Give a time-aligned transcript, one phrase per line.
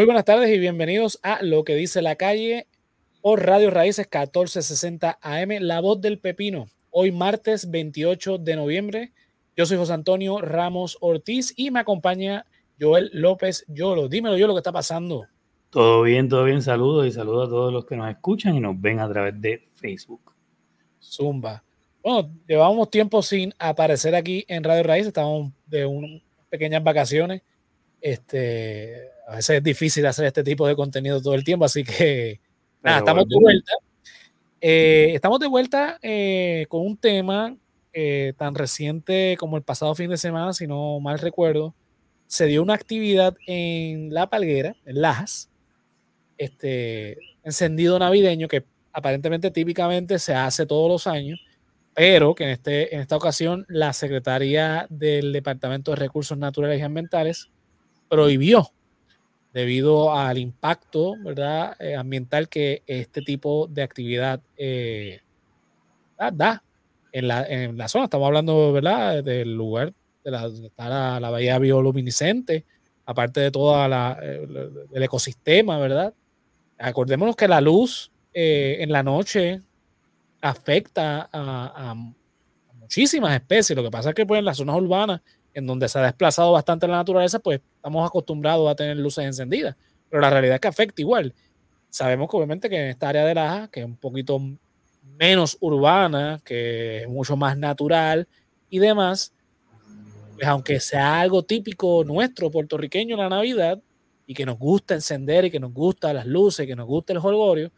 [0.00, 2.66] Muy buenas tardes y bienvenidos a Lo que dice la calle
[3.20, 6.68] por Radio Raíces 1460 AM, La Voz del Pepino.
[6.88, 9.12] Hoy martes 28 de noviembre.
[9.58, 12.46] Yo soy José Antonio Ramos Ortiz y me acompaña
[12.80, 14.08] Joel López Yolo.
[14.08, 15.26] Dímelo yo lo que está pasando.
[15.68, 16.62] Todo bien, todo bien.
[16.62, 19.68] Saludos y saludos a todos los que nos escuchan y nos ven a través de
[19.74, 20.32] Facebook.
[20.98, 21.62] Zumba.
[22.02, 25.08] Bueno, llevamos tiempo sin aparecer aquí en Radio Raíces.
[25.08, 27.42] Estamos de unas pequeñas vacaciones.
[28.00, 32.40] Este, a veces es difícil hacer este tipo de contenido todo el tiempo, así que
[32.82, 33.72] nada, estamos de vuelta.
[34.60, 37.56] Eh, estamos de vuelta eh, con un tema
[37.92, 41.74] eh, tan reciente como el pasado fin de semana, si no mal recuerdo.
[42.26, 45.48] Se dio una actividad en La Palguera, en Lajas,
[46.36, 51.40] este encendido navideño que aparentemente típicamente se hace todos los años,
[51.94, 56.82] pero que en, este, en esta ocasión la Secretaría del Departamento de Recursos Naturales y
[56.82, 57.48] Ambientales
[58.08, 58.72] prohibió
[59.52, 61.76] debido al impacto ¿verdad?
[61.80, 65.20] Eh, ambiental que este tipo de actividad eh,
[66.32, 66.62] da,
[67.12, 68.04] en, la, en, la, zona.
[68.04, 69.24] Estamos hablando ¿verdad?
[69.24, 69.92] del lugar
[70.24, 72.64] de la, donde está la, bahía bioluminiscente,
[73.06, 76.14] aparte de todo el ecosistema, ¿verdad?
[76.78, 79.62] Acordémonos que la luz eh, en la noche
[80.40, 81.94] afecta a, a,
[82.74, 83.76] muchísimas especies.
[83.76, 85.20] Lo que pasa es que pues, en las zonas urbanas
[85.54, 89.76] en donde se ha desplazado bastante la naturaleza, pues estamos acostumbrados a tener luces encendidas.
[90.08, 91.34] Pero la realidad es que afecta igual.
[91.88, 94.40] Sabemos que obviamente que en esta área de Laja, que es un poquito
[95.18, 98.28] menos urbana, que es mucho más natural
[98.68, 99.32] y demás,
[100.34, 103.80] pues aunque sea algo típico nuestro, puertorriqueño la Navidad,
[104.30, 107.18] y que nos gusta encender y que nos gusta las luces, que nos gusta el
[107.18, 107.72] holgorio,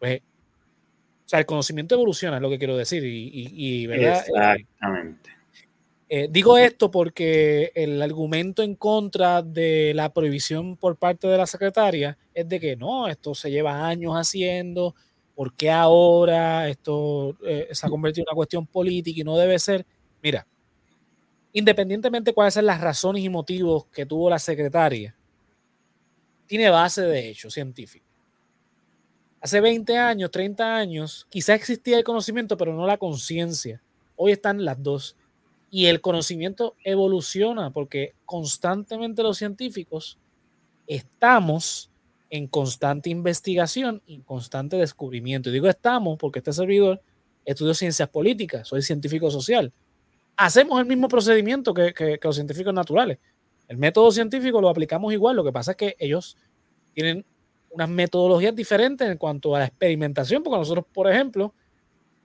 [0.00, 4.24] pues, o sea, el conocimiento evoluciona, es lo que quiero decir, y, ¿verdad?
[4.26, 5.30] Exactamente.
[6.08, 11.46] Eh, digo esto porque el argumento en contra de la prohibición por parte de la
[11.46, 14.94] secretaria es de que no, esto se lleva años haciendo,
[15.34, 19.58] ¿por qué ahora esto eh, se ha convertido en una cuestión política y no debe
[19.58, 19.84] ser?
[20.22, 20.46] Mira,
[21.52, 25.16] independientemente de cuáles sean las razones y motivos que tuvo la secretaria,
[26.46, 28.06] tiene base de hecho científico.
[29.40, 33.82] Hace 20 años, 30 años, quizá existía el conocimiento, pero no la conciencia.
[34.16, 35.16] Hoy están las dos
[35.70, 40.18] y el conocimiento evoluciona porque constantemente los científicos
[40.86, 41.90] estamos
[42.30, 45.50] en constante investigación y constante descubrimiento.
[45.50, 47.00] Y digo estamos porque este servidor
[47.44, 49.72] estudió ciencias políticas, soy científico social.
[50.36, 53.18] Hacemos el mismo procedimiento que, que, los científicos naturales.
[53.68, 56.36] El método científico lo aplicamos igual, lo que pasa es que ellos
[56.92, 57.24] tienen
[57.70, 61.54] unas metodologías diferentes en cuanto a la experimentación, porque nosotros, por ejemplo,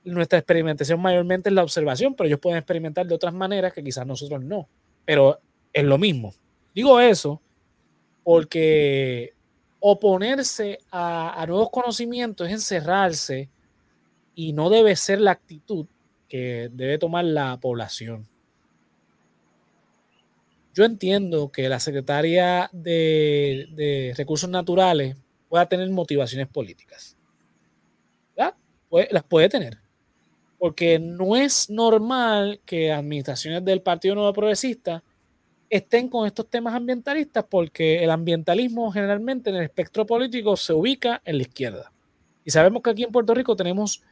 [0.03, 4.05] nuestra experimentación mayormente es la observación, pero ellos pueden experimentar de otras maneras que quizás
[4.05, 4.67] nosotros no.
[5.05, 5.39] Pero
[5.73, 6.33] es lo mismo.
[6.73, 7.41] Digo eso
[8.23, 9.33] porque
[9.79, 13.49] oponerse a, nuevos conocimientos es encerrarse
[14.35, 15.85] y no debe ser la actitud
[16.27, 18.27] que debe tomar la población.
[20.73, 25.17] Yo entiendo que la secretaria de, Recursos Naturales
[25.49, 27.17] pueda tener motivaciones políticas.
[29.09, 29.81] las puede tener
[30.61, 35.03] porque no es normal que administraciones del Partido Nuevo Progresista
[35.71, 41.19] estén con estos temas ambientalistas, porque el ambientalismo generalmente en el espectro político se ubica
[41.25, 41.91] en la izquierda.
[42.45, 44.03] Y sabemos que aquí en Puerto Rico tenemos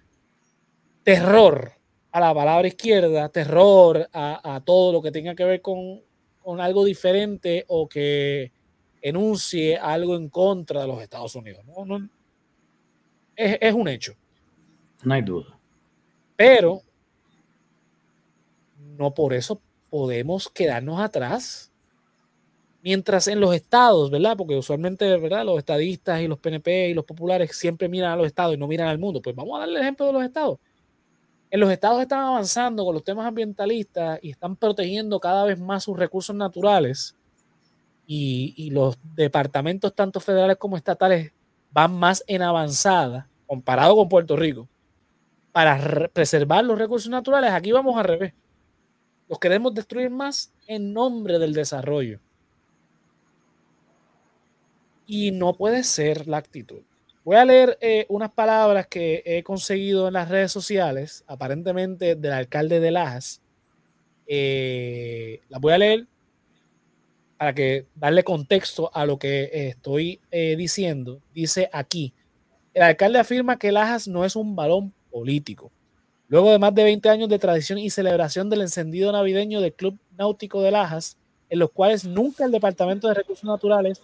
[1.04, 1.74] terror
[2.12, 6.02] a la palabra izquierda, terror a, todo lo que tenga que ver con,
[6.60, 8.52] algo diferente o que
[9.04, 11.64] enuncie algo en contra de los Estados Unidos.
[13.36, 14.16] es, es un hecho.
[15.04, 15.59] No hay duda.
[16.40, 16.84] Pero
[18.98, 21.70] no por eso podemos quedarnos atrás.
[22.82, 24.38] Mientras en los estados, ¿verdad?
[24.38, 25.44] Porque usualmente, ¿verdad?
[25.44, 28.68] Los estadistas y los PNP y los populares siempre miran a los estados y no
[28.68, 29.22] miran al mundo.
[29.22, 30.60] Pues vamos a darle el ejemplo de los estados.
[31.52, 35.84] En los estados están avanzando con los temas ambientalistas y están protegiendo cada vez más
[35.84, 37.18] sus recursos naturales.
[38.08, 41.34] Y, y los departamentos, tanto federales como estatales,
[41.74, 44.70] van más en avanzada comparado con Puerto Rico
[45.52, 48.34] para preservar los recursos naturales, aquí vamos al revés.
[49.28, 52.20] Los queremos destruir más en nombre del desarrollo.
[55.06, 56.82] Y no puede ser la actitud.
[57.24, 62.32] Voy a leer eh, unas palabras que he conseguido en las redes sociales, aparentemente del
[62.32, 63.42] alcalde de Lajas.
[64.26, 66.08] Eh, las voy a leer
[67.38, 70.20] para que darle contexto a lo que eh, estoy
[70.58, 71.22] diciendo.
[71.34, 72.14] Dice aquí,
[72.74, 75.72] el alcalde afirma que Lajas no es un balón político.
[76.28, 79.98] Luego de más de 20 años de tradición y celebración del encendido navideño del Club
[80.18, 81.18] Náutico de Lajas,
[81.50, 84.02] en los cuales nunca el Departamento de Recursos Naturales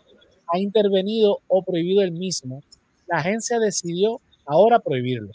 [0.47, 2.63] ha intervenido o prohibido el mismo,
[3.07, 5.31] la agencia decidió ahora prohibirlo.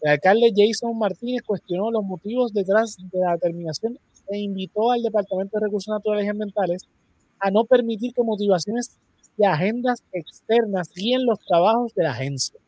[0.00, 3.98] El alcalde Jason Martínez cuestionó los motivos detrás de la determinación
[4.28, 6.82] e invitó al Departamento de Recursos Naturales y Ambientales
[7.40, 8.96] a no permitir que motivaciones
[9.36, 12.58] y agendas externas guíen los trabajos de la agencia.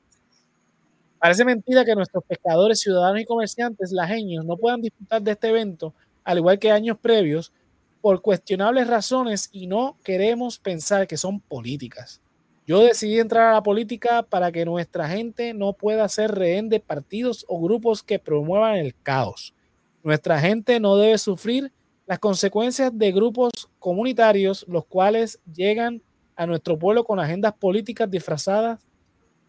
[1.21, 5.95] Parece mentira que nuestros pescadores, ciudadanos y comerciantes lajeños no puedan disfrutar de este evento,
[6.25, 7.53] al igual que años previos,
[8.01, 12.23] por cuestionables razones y no queremos pensar que son políticas.
[12.67, 16.81] Yo decidí entrar a la política para que nuestra gente no pueda ser rehén de
[16.81, 19.55] partidos o grupos que promuevan el caos.
[20.03, 21.71] Nuestra gente no debe sufrir
[22.07, 26.01] las consecuencias de grupos comunitarios, los cuales llegan
[26.35, 28.81] a nuestro pueblo con agendas políticas disfrazadas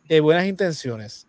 [0.09, 1.27] de buenas intenciones.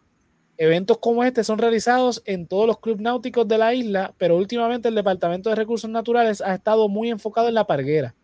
[0.59, 4.89] Eventos como este son realizados en todos los clubes náuticos de la isla, pero últimamente
[4.89, 8.15] el Departamento de Recursos Naturales ha estado muy enfocado en la parguera.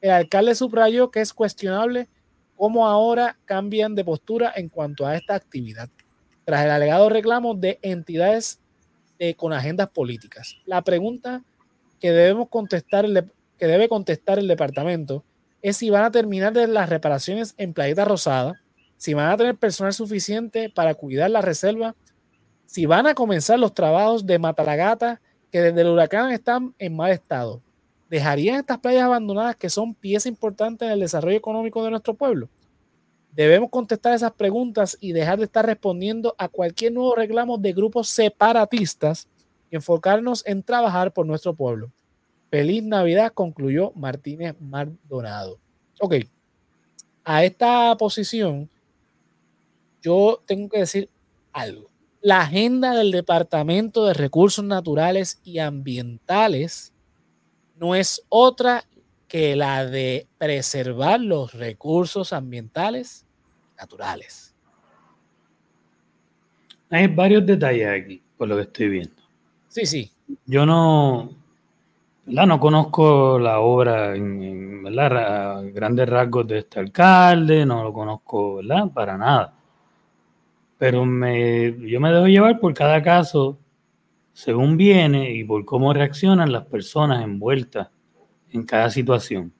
[0.00, 2.08] El alcalde subrayó que es cuestionable
[2.56, 5.88] cómo ahora cambian de postura en cuanto a esta actividad,
[6.44, 8.60] tras el alegado reclamo de entidades
[9.36, 10.56] con agendas políticas.
[10.66, 11.42] La pregunta
[12.00, 13.06] que debemos contestar,
[13.58, 15.24] que debe contestar el departamento
[15.62, 18.60] es si van a terminar las reparaciones en Playeta Rosada,
[18.98, 21.94] si van a tener personal suficiente para cuidar la reserva,
[22.66, 27.12] si van a comenzar los trabajos de Matalagata, que desde el huracán están en mal
[27.12, 27.62] estado.
[28.10, 32.50] ¿Dejarían estas playas abandonadas que son pieza importante en el desarrollo económico de nuestro pueblo?
[33.32, 38.08] Debemos contestar esas preguntas y dejar de estar respondiendo a cualquier nuevo reclamo de grupos
[38.08, 39.28] separatistas
[39.70, 41.92] y enfocarnos en trabajar por nuestro pueblo.
[42.50, 45.58] Feliz Navidad, concluyó Martínez Maldonado.
[46.00, 46.14] Ok,
[47.24, 48.68] a esta posición
[50.02, 51.08] yo tengo que decir
[51.52, 51.88] algo.
[52.20, 56.92] La agenda del Departamento de Recursos Naturales y Ambientales
[57.76, 58.84] no es otra
[59.28, 63.26] que la de preservar los recursos ambientales
[63.76, 64.54] naturales.
[66.90, 69.22] Hay varios detalles aquí, por lo que estoy viendo.
[69.68, 70.10] Sí, sí.
[70.46, 71.30] Yo no,
[72.26, 74.82] no conozco la obra en,
[75.74, 78.90] grandes rasgos de este alcalde, no lo conozco ¿verdad?
[78.92, 79.57] para nada.
[80.78, 83.58] Pero me, yo me dejo llevar por cada caso
[84.32, 87.88] según viene y por cómo reaccionan las personas envueltas
[88.52, 89.52] en cada situación.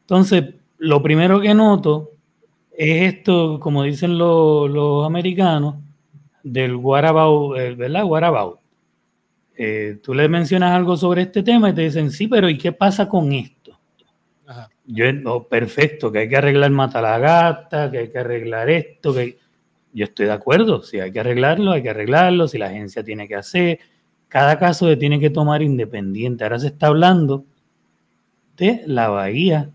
[0.00, 2.12] Entonces, lo primero que noto
[2.72, 5.74] es esto, como dicen los, americanos,
[6.42, 7.02] del what
[7.76, 8.04] ¿verdad?
[8.04, 8.58] What
[9.60, 12.70] eh, tú le mencionas algo sobre este tema y te dicen, sí, pero ¿y qué
[12.72, 13.76] pasa con esto?
[14.86, 19.36] Yo, oh, perfecto, que hay que arreglar Matalagata, que hay que arreglar esto, que
[19.98, 23.26] yo estoy de acuerdo, si hay que arreglarlo, hay que arreglarlo, si la agencia tiene
[23.26, 23.80] que hacer,
[24.28, 26.44] cada caso se tiene que tomar independiente.
[26.44, 27.44] Ahora se está hablando
[28.56, 29.70] de la bahía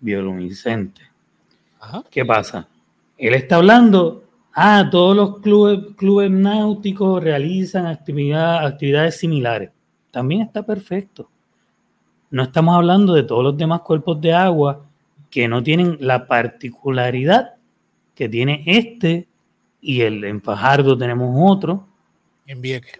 [0.00, 1.02] bioluminiscente.
[2.10, 2.68] ¿Qué pasa?
[3.16, 4.24] Él está hablando,
[4.54, 9.70] ah, todos los clubes, clubes náuticos realizan actividades similares.
[10.10, 11.28] También está perfecto.
[12.30, 14.84] No estamos hablando de todos los demás cuerpos de agua
[15.30, 17.54] que no tienen la particularidad
[18.14, 19.27] que tiene este
[19.80, 21.86] y el en Fajardo tenemos otro.
[22.46, 22.92] En Vieque.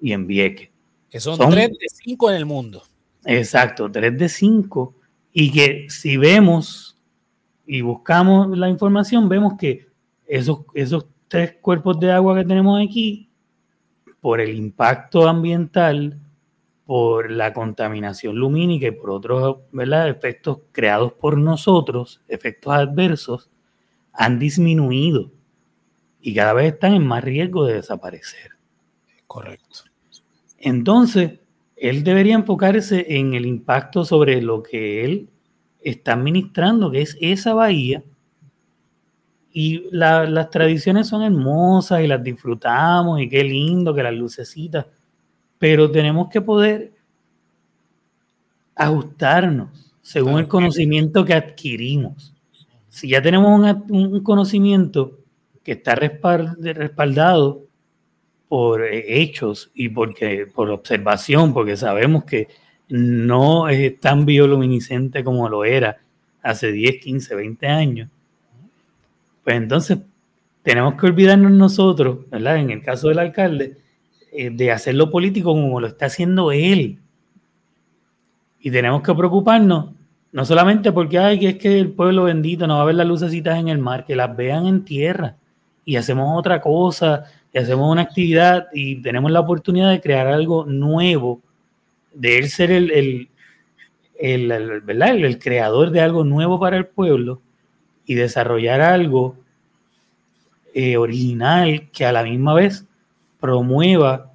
[0.00, 0.70] Y en Vieque.
[1.10, 2.82] Que son, son tres de cinco en el mundo.
[3.26, 4.94] Exacto, 3 de 5.
[5.32, 6.96] Y que si vemos
[7.66, 9.88] y buscamos la información, vemos que
[10.26, 13.28] esos, esos tres cuerpos de agua que tenemos aquí,
[14.20, 16.18] por el impacto ambiental,
[16.84, 20.08] por la contaminación lumínica y por otros ¿verdad?
[20.08, 23.50] efectos creados por nosotros, efectos adversos,
[24.12, 25.32] han disminuido
[26.26, 28.50] y cada vez están en más riesgo de desaparecer.
[29.28, 29.84] Correcto.
[30.58, 31.38] Entonces,
[31.76, 35.28] él debería enfocarse en el impacto sobre lo que él
[35.80, 38.02] está administrando, que es esa bahía.
[39.52, 44.84] Y las tradiciones son hermosas y las disfrutamos y qué lindo que las lucecitas,
[45.60, 46.92] pero tenemos que poder
[48.74, 52.34] ajustarnos según el conocimiento que adquirimos.
[52.88, 55.20] Si ya tenemos un, conocimiento
[55.66, 57.64] que está respaldado
[58.48, 62.46] por eh, hechos y porque, por observación, porque sabemos que
[62.88, 65.96] no es tan bioluminiscente como lo era
[66.40, 68.08] hace 10, 15, 20 años,
[69.42, 69.98] pues entonces
[70.62, 72.58] tenemos que olvidarnos nosotros, ¿verdad?
[72.58, 73.76] En el caso del alcalde,
[74.30, 77.00] eh, de hacerlo político como lo está haciendo él.
[78.60, 79.94] Y tenemos que preocuparnos,
[80.30, 83.08] no solamente porque hay que es que el pueblo bendito no va a ver las
[83.08, 85.34] lucecitas en el mar, que las vean en tierra
[85.86, 87.24] y hacemos otra cosa
[87.58, 91.40] hacemos una actividad y tenemos la oportunidad de crear algo nuevo,
[92.12, 93.28] de él ser el, el,
[94.18, 97.40] el, el creador de algo nuevo para el pueblo,
[98.04, 99.36] y desarrollar algo
[100.74, 102.84] eh, original que a la misma vez
[103.40, 104.32] promueva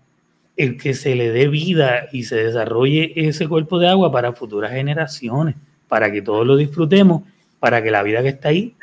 [0.58, 4.72] el que se le dé vida y se desarrolle ese cuerpo de agua para futuras
[4.72, 5.56] generaciones,
[5.88, 7.24] para que todos lo disfrutemos,
[7.60, 8.76] para que la vida que está ahí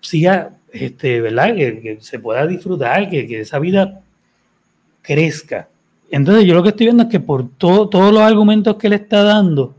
[0.00, 1.54] siga, este, ¿verdad?
[1.54, 4.00] Que, se pueda disfrutar, que, que, esa vida
[5.02, 5.68] crezca.
[6.10, 8.96] Entonces yo lo que estoy viendo es que por todo, todos los argumentos que le
[8.96, 9.74] está dando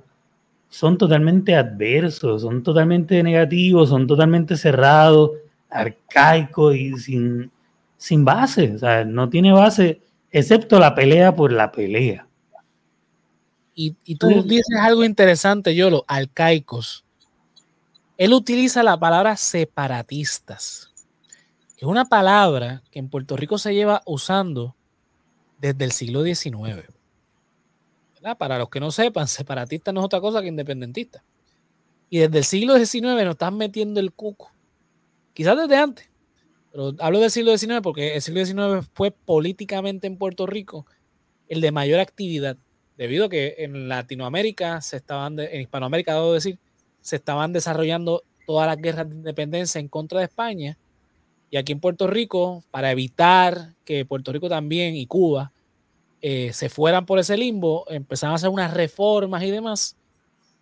[0.69, 5.31] son totalmente adversos, son totalmente negativos, son totalmente cerrados,
[5.69, 7.51] arcaicos y sin,
[7.97, 8.73] sin base.
[8.75, 12.27] O sea, no tiene base excepto la pelea por la pelea.
[13.73, 17.05] Y, y tú dices algo interesante, Yolo, arcaicos.
[18.19, 20.91] Él utiliza la palabra separatistas,
[21.77, 24.75] que es una palabra que en Puerto Rico se lleva usando
[25.57, 26.85] desde el siglo XIX.
[28.37, 31.23] Para los que no sepan, separatista no es otra cosa que independentista.
[32.09, 34.51] Y desde el siglo XIX nos están metiendo el cuco.
[35.33, 36.09] Quizás desde antes,
[36.73, 40.85] pero hablo del siglo XIX porque el siglo XIX fue políticamente en Puerto Rico
[41.47, 42.57] el de mayor actividad,
[42.97, 46.59] debido a que en Latinoamérica se estaban, en Hispanoamérica, debo decir,
[47.01, 50.77] se estaban desarrollando todas las guerras de independencia en contra de España.
[51.51, 55.51] Y aquí en Puerto Rico, para evitar que Puerto Rico también y Cuba
[56.21, 59.97] eh, se fueran por ese limbo, empezaron a hacer unas reformas y demás.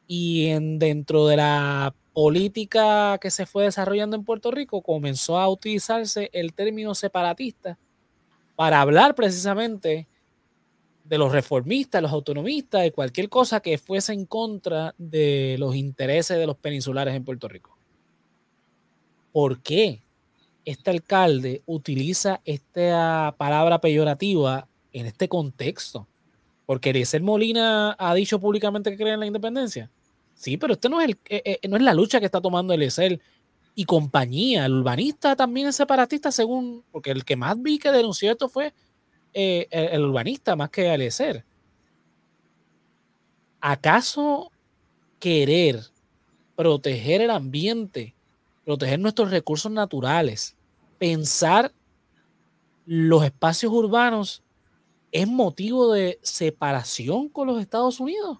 [0.07, 5.49] Y en, dentro de la política que se fue desarrollando en Puerto Rico, comenzó a
[5.49, 7.77] utilizarse el término separatista
[8.55, 10.07] para hablar precisamente
[11.07, 16.37] de los reformistas, los autonomistas, de cualquier cosa que fuese en contra de los intereses
[16.37, 17.77] de los peninsulares en Puerto Rico.
[19.31, 20.01] ¿Por qué
[20.65, 26.07] este alcalde utiliza esta palabra peyorativa en este contexto?
[26.65, 29.89] Porque Eliezer Molina ha dicho públicamente que cree en la independencia.
[30.35, 32.73] Sí, pero este no es, el, eh, eh, no es la lucha que está tomando
[32.73, 33.19] Eliezer
[33.75, 34.65] y compañía.
[34.65, 38.73] El urbanista también es separatista, según, porque el que más vi que denunció esto fue
[39.39, 41.45] eh, el, urbanista más que Alecer.
[43.61, 44.51] ¿Acaso
[45.19, 45.79] querer
[46.55, 48.15] proteger el ambiente,
[48.65, 50.55] proteger nuestros recursos naturales,
[50.97, 51.71] pensar
[52.87, 54.41] los espacios urbanos
[55.11, 58.39] es motivo de separación con los Estados Unidos?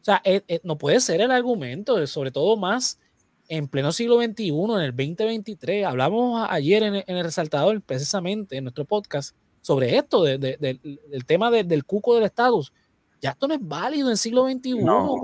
[0.00, 2.98] O sea, eh, eh, no puede ser el argumento, sobre todo más
[3.46, 5.86] en pleno siglo XXI, en el 2023.
[5.86, 12.14] Hablamos ayer en el resaltador, precisamente en nuestro podcast, sobre esto, del tema del cuco
[12.14, 12.72] del estatus.
[13.20, 14.78] Ya esto no es válido en el siglo XXI.
[14.84, 15.16] No,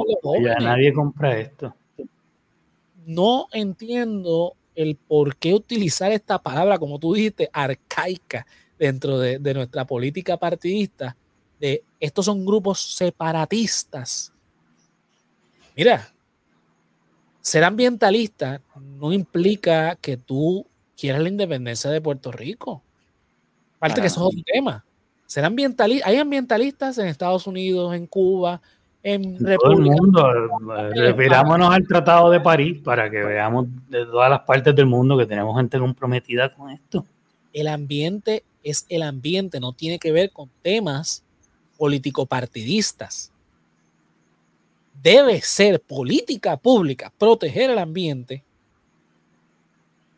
[0.43, 1.73] ya nadie compra esto.
[3.07, 8.45] No entiendo el por qué utilizar esta palabra, como tú dijiste, arcaica
[8.77, 11.17] dentro de, nuestra política partidista,
[11.61, 14.33] de estos son grupos separatistas.
[15.77, 16.13] Mira,
[17.41, 18.61] ser ambientalista
[18.99, 22.83] no implica que tú quieras la independencia de Puerto Rico.
[23.83, 24.85] Aparte que eso es otro tema.
[25.27, 26.09] ¿Serán ambientalistas?
[26.09, 28.63] Hay ambientalistas en Estados Unidos, en Cuba,
[29.03, 29.59] en República.
[29.59, 30.77] Todo el mundo.
[30.77, 35.19] Eh, refirámonos al Tratado de París para que veamos de todas las partes del mundo
[35.19, 37.05] que tenemos gente comprometida con esto.
[37.53, 41.25] El ambiente es el ambiente, no tiene que ver con temas
[41.77, 43.33] político-partidistas.
[45.03, 48.45] Debe ser política pública proteger el ambiente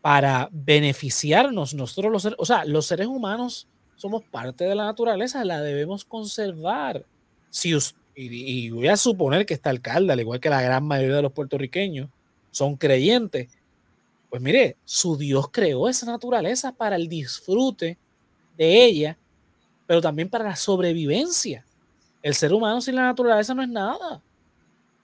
[0.04, 5.42] para beneficiarnos nosotros los seres, o sea, los seres humanos somos parte de la naturaleza,
[5.46, 7.06] la debemos conservar.
[7.48, 7.74] Si
[8.14, 11.32] y, voy a suponer que este alcalde, al igual que la gran mayoría de los
[11.32, 12.10] puertorriqueños,
[12.50, 13.48] son creyentes,
[14.28, 17.96] pues mire, su Dios creó esa naturaleza para el disfrute
[18.58, 19.16] de ella,
[19.86, 21.64] pero también para la sobrevivencia.
[22.20, 24.20] El ser humano sin la naturaleza no es nada.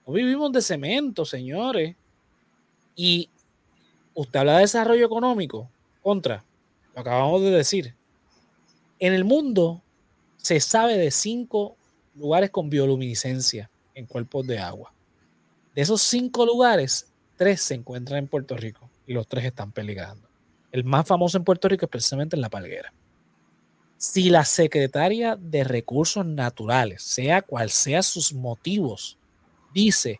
[0.05, 1.95] No vivimos de cemento, señores.
[2.95, 3.31] Y
[4.13, 5.69] usted habla de desarrollo económico,
[6.01, 6.43] contra,
[6.93, 7.95] lo acabamos de decir.
[8.99, 9.81] En el mundo
[10.37, 11.77] se sabe de cinco
[12.15, 14.93] lugares con bioluminiscencia en cuerpos de agua.
[15.75, 20.27] De esos cinco lugares, tres se encuentran en Puerto Rico y los tres están peligrando.
[20.71, 22.93] El más famoso en Puerto Rico es precisamente en La Palguera.
[23.97, 29.17] Si la secretaria de Recursos Naturales, sea cual sea sus motivos,
[29.73, 30.19] dice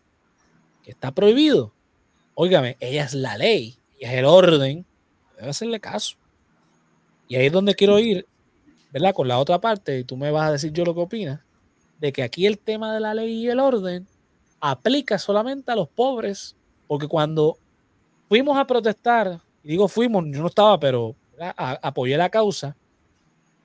[0.84, 1.74] que está prohibido,
[2.36, 4.84] óigame, ella es la ley y es el orden,
[5.38, 6.16] debe hacerle caso.
[7.28, 8.26] Y ahí es donde quiero ir,
[8.92, 9.14] ¿verdad?
[9.14, 11.40] Con la otra parte, y tú me vas a decir yo lo que opinas,
[12.00, 14.08] de que aquí el tema de la ley y el orden
[14.60, 16.56] aplica solamente a los pobres,
[16.88, 17.60] porque cuando
[18.28, 21.16] fuimos a protestar, digo fuimos, yo no estaba, pero
[21.56, 22.76] apoyé la causa,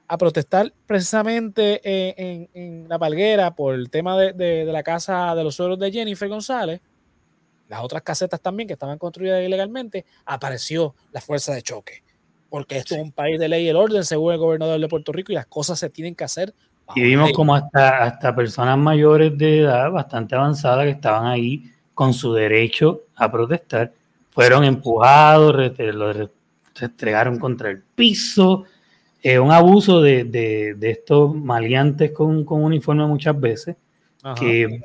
[0.06, 5.78] a protestar precisamente en, la palguera por el tema de, la casa de los suelos
[5.78, 6.82] de Jennifer González,
[7.68, 12.02] las otras casetas también que estaban construidas ilegalmente, apareció la fuerza de choque.
[12.48, 15.12] Porque esto es un país de ley y el orden, según el gobernador de Puerto
[15.12, 16.54] Rico, y las cosas se tienen que hacer.
[16.94, 22.14] Y vimos como hasta, hasta personas mayores de edad, bastante avanzadas, que estaban ahí con
[22.14, 23.92] su derecho a protestar,
[24.30, 26.30] fueron empujados, los
[26.78, 28.64] restregaron contra el piso.
[29.22, 33.76] Es un abuso de, de, estos maleantes con, con uniforme muchas veces,
[34.38, 34.82] que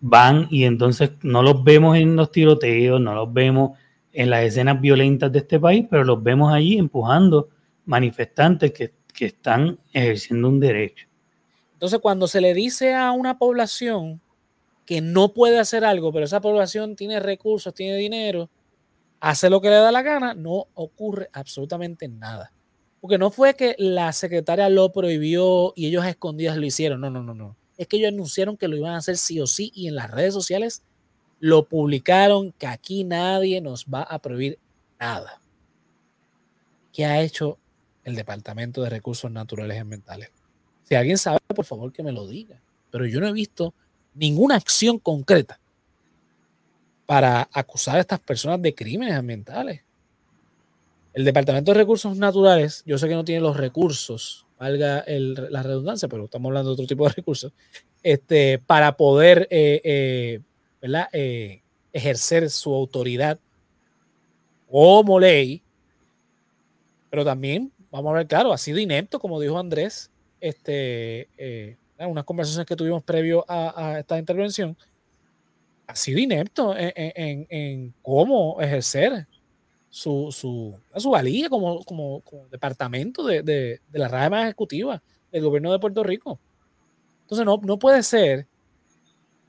[0.00, 3.78] van y entonces no los vemos en los tiroteos, no los vemos
[4.12, 7.50] en las escenas violentas de este país, pero los vemos allí empujando
[7.84, 11.06] manifestantes que, que están ejerciendo un derecho.
[11.74, 14.20] Entonces, cuando se le dice a una población
[14.84, 18.50] que no puede hacer algo, pero esa población tiene recursos, tiene dinero,
[19.20, 22.52] hace lo que le da la gana, no ocurre absolutamente nada.
[23.00, 27.00] Porque no fue que la secretaria lo prohibió y ellos a escondidas lo hicieron.
[27.00, 29.46] No, no, no, no es que ellos anunciaron que lo iban a hacer sí o
[29.46, 30.82] sí y en las redes sociales
[31.38, 34.58] lo publicaron que aquí nadie nos va a prohibir
[34.98, 35.40] nada.
[36.92, 37.56] ¿Qué ha hecho
[38.04, 40.28] el Departamento de Recursos Naturales y Ambientales?
[40.82, 42.60] Si alguien sabe, por favor que me lo diga.
[42.90, 43.72] Pero yo no he visto
[44.12, 45.58] ninguna acción concreta
[47.06, 49.80] para acusar a estas personas de crímenes ambientales.
[51.14, 56.06] El Departamento de Recursos Naturales, yo sé que no tiene los recursos valga la redundancia,
[56.06, 57.52] pero estamos hablando de otro tipo de recursos,
[58.02, 60.40] este, para poder eh, eh,
[61.12, 61.62] eh,
[61.94, 63.38] ejercer su autoridad
[64.70, 65.62] como ley,
[67.08, 72.24] pero también, vamos a ver, claro, ha sido inepto, como dijo Andrés, este, en unas
[72.24, 74.76] conversaciones que tuvimos previo a, esta intervención,
[75.86, 79.26] ha sido inepto en cómo ejercer
[79.90, 85.72] su, su, su valía como, como, departamento de, de, de, la rama ejecutiva del gobierno
[85.72, 86.38] de Puerto Rico.
[87.22, 88.46] Entonces no, no puede ser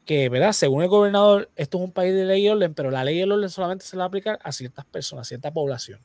[0.05, 0.51] que, ¿verdad?
[0.51, 3.21] Según el gobernador, esto es un país de ley y orden, pero la ley y
[3.21, 5.99] el orden solamente se va a aplicar a ciertas personas, a cierta población.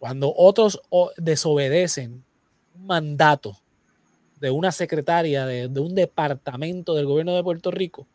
[0.00, 0.82] Cuando otros
[1.16, 2.24] desobedecen
[2.74, 3.56] un mandato
[4.40, 8.06] de una secretaria de, de, un departamento del gobierno de Puerto Rico.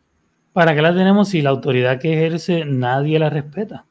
[0.54, 3.86] ¿Para qué la tenemos si la autoridad que ejerce nadie la respeta?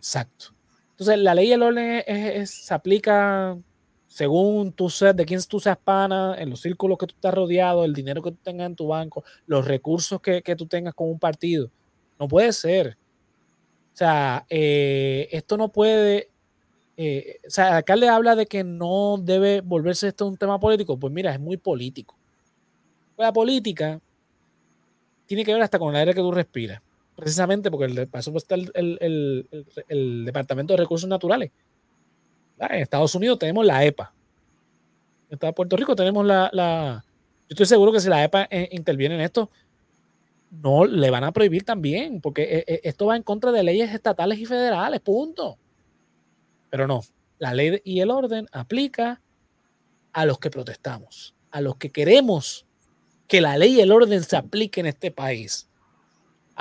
[0.00, 0.46] Exacto.
[0.92, 3.58] Entonces, la ley y el orden se aplica
[4.06, 7.84] según tú seas, de quién tú seas pana, en los círculos que tú estás rodeado,
[7.84, 11.18] el dinero que tú tengas en tu banco, los recursos que, tú tengas con un
[11.18, 11.70] partido.
[12.18, 12.96] No puede ser.
[13.92, 16.30] O sea, eh, esto no puede.
[16.96, 20.98] Eh, o sea, el alcalde habla de que no debe volverse esto un tema político.
[20.98, 22.16] Pues mira, es muy político.
[23.18, 24.00] La política
[25.26, 26.80] tiene que ver hasta con el aire que tú respiras
[27.20, 31.50] precisamente porque el, para está el, Departamento de Recursos Naturales.
[32.58, 34.12] En Estados Unidos tenemos la EPA.
[35.30, 37.04] En Puerto Rico tenemos la,
[37.42, 39.50] Yo estoy seguro que si la EPA eh, interviene en esto,
[40.50, 43.94] no le van a prohibir también, porque eh, eh, esto va en contra de leyes
[43.94, 45.56] estatales y federales, punto.
[46.68, 47.02] Pero no,
[47.38, 49.20] la ley y el orden aplica
[50.12, 52.66] a los que protestamos, a los que queremos
[53.28, 55.69] que la ley y el orden se aplique en este país.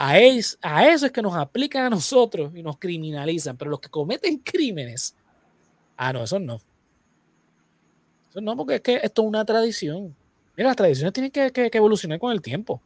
[0.01, 4.37] A, eso es que nos aplican a nosotros y nos criminalizan, pero los que cometen
[4.37, 5.13] crímenes,
[5.97, 6.61] ah, no, eso no.
[8.29, 10.15] Eso no, porque es que esto es una tradición.
[10.55, 12.81] Mira, las tradiciones tienen que, evolucionar con el tiempo.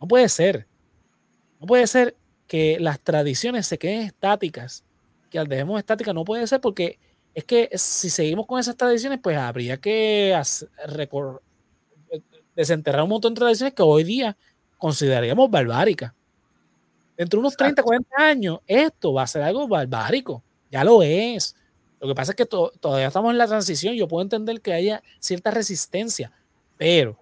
[0.00, 0.68] No puede ser.
[1.58, 2.14] No puede ser
[2.46, 4.84] que las tradiciones se queden estáticas,
[5.30, 7.00] que las dejemos estáticas, no puede ser porque
[7.34, 10.40] es que si seguimos con esas tradiciones, pues habría que
[12.54, 14.36] desenterrar un montón de tradiciones que hoy día
[14.84, 16.14] consideraríamos barbárica.
[17.16, 20.42] Dentro de unos 30, 40 años, esto va a ser algo barbárico.
[20.70, 21.56] Ya lo es.
[21.98, 23.94] Lo que pasa es que todavía estamos en la transición.
[23.94, 26.30] Yo puedo entender que haya cierta resistencia,
[26.76, 27.18] pero.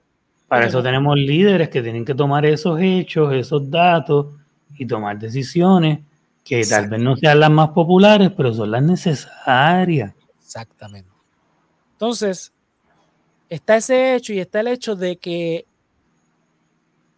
[0.48, 4.35] Para eso tenemos líderes que tienen que tomar esos hechos, esos datos
[4.77, 6.01] y tomar decisiones
[6.42, 10.12] que tal vez no sean las más populares, pero son las necesarias.
[10.40, 11.09] Exactamente.
[11.92, 12.53] Entonces,
[13.48, 15.64] está ese hecho y está el hecho de que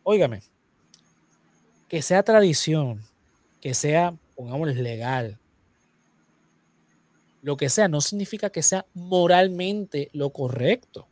[0.04, 0.42] óigame,
[1.88, 3.02] que sea tradición,
[3.60, 5.38] que sea, pongámosle, legal,
[7.42, 11.06] lo que sea, no significa que sea moralmente lo correcto.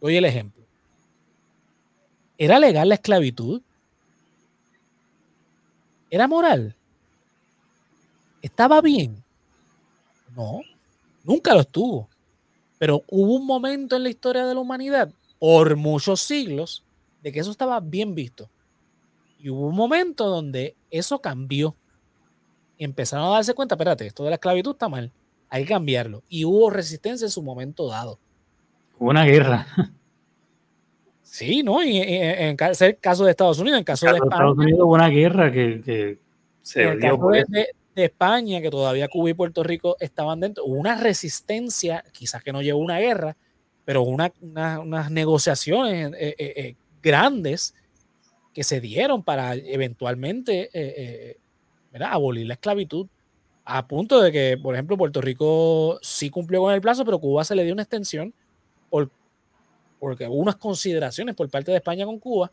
[0.00, 0.64] Oye el ejemplo.
[2.38, 3.62] ¿Era legal la esclavitud?
[6.10, 6.74] ¿Era moral?
[8.42, 9.22] ¿Estaba bien?
[10.36, 10.60] No,
[11.22, 12.08] nunca lo estuvo.
[12.78, 16.83] Pero hubo un momento en la historia de la humanidad, por muchos siglos,
[17.24, 18.50] de que eso estaba bien visto.
[19.38, 21.74] Y hubo un momento donde eso cambió.
[22.76, 25.10] Y empezaron a darse cuenta, espérate, esto de la esclavitud está mal,
[25.48, 26.22] hay que cambiarlo.
[26.28, 28.18] Y hubo resistencia en su momento dado.
[28.98, 29.66] Hubo una guerra.
[31.22, 31.82] Sí, ¿no?
[31.82, 32.56] Y en, el
[33.00, 34.34] caso de Estados Unidos, en caso, de España.
[34.34, 36.18] Estados Unidos hubo una guerra que,
[36.62, 40.94] se en dio de, España, que todavía Cuba y Puerto Rico estaban dentro, hubo una
[40.94, 43.36] resistencia, quizás que no llevó una guerra,
[43.84, 47.74] pero una, unas negociaciones eh, eh, eh, grandes
[48.52, 51.38] que se dieron para eventualmente
[52.00, 53.06] abolir la esclavitud.
[53.66, 57.44] A punto de que, por ejemplo, Puerto Rico sí cumplió con el plazo, pero Cuba
[57.44, 58.34] se le dio una extensión
[58.90, 59.10] por,
[59.98, 62.52] porque hubo unas consideraciones por parte de España con Cuba,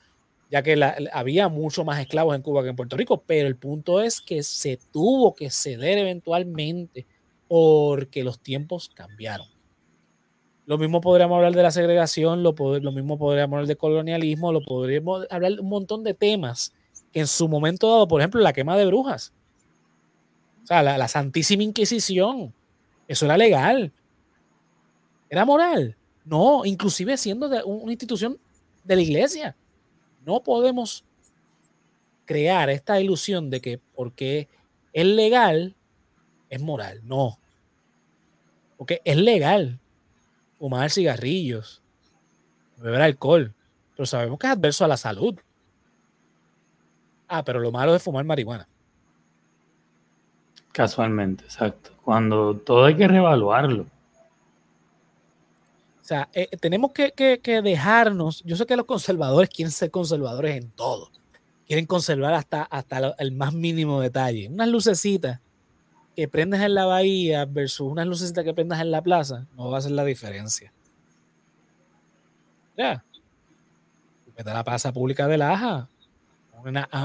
[0.50, 4.02] ya que había mucho más esclavos en Cuba que en Puerto Rico, pero el punto
[4.02, 7.06] es que se tuvo que ceder eventualmente
[7.48, 9.48] porque los tiempos cambiaron.
[10.72, 14.62] Lo mismo podríamos hablar de la segregación, lo, lo mismo podríamos hablar de colonialismo, lo
[14.62, 16.74] podríamos hablar de un montón de temas
[17.12, 19.34] que en su momento dado, por ejemplo, la quema de brujas.
[20.64, 22.54] O sea, la, Santísima Inquisición.
[23.06, 23.92] Eso era legal.
[25.30, 25.98] Era moral.
[26.24, 28.40] No, inclusive siendo de una institución
[28.86, 29.58] de la iglesia.
[30.26, 31.04] No podemos
[32.24, 34.48] crear esta ilusión de que porque
[34.94, 35.76] es legal,
[36.50, 37.02] es moral.
[37.04, 37.38] No.
[38.78, 39.81] Porque es legal
[40.62, 41.82] fumar cigarrillos,
[42.78, 43.52] beber alcohol,
[43.96, 45.34] pero sabemos que es adverso a la salud.
[47.28, 48.68] Ah, pero lo malo es fumar marihuana.
[50.72, 51.90] Casualmente, exacto.
[52.06, 53.88] Cuando todo hay que reevaluarlo.
[56.00, 57.12] O sea, eh, tenemos que,
[57.64, 58.44] dejarnos.
[58.44, 61.10] Yo sé que los conservadores quieren ser conservadores en todo.
[61.66, 64.48] Quieren conservar hasta, hasta el más mínimo detalle.
[64.48, 65.40] Unas lucecitas
[66.16, 69.78] que prendas en la bahía versus unas lucecitas que prendas en la plaza, no va
[69.78, 70.72] a ser la diferencia.
[72.78, 73.04] Ya.
[74.38, 75.88] Vete la plaza pública de Laja.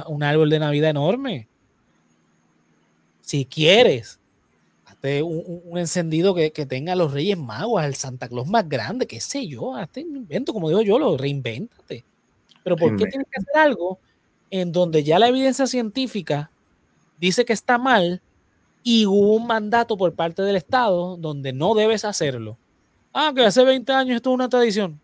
[0.08, 1.48] un árbol de Navidad enorme.
[3.20, 4.20] Si quieres,
[4.84, 9.46] hazte un, encendido que, tenga los Reyes Magos, el Santa Claus más grande, qué sé
[9.46, 12.04] yo, hazte un invento, como digo yo, lo reinvéntate.
[12.62, 13.98] Pero ¿por qué tienes que hacer algo
[14.50, 16.50] en donde ya la evidencia científica
[17.18, 18.22] dice que está mal
[18.88, 22.56] y hubo un mandato por parte del Estado donde no debes hacerlo.
[23.12, 25.00] Ah, que hace 20 años esto es una tradición.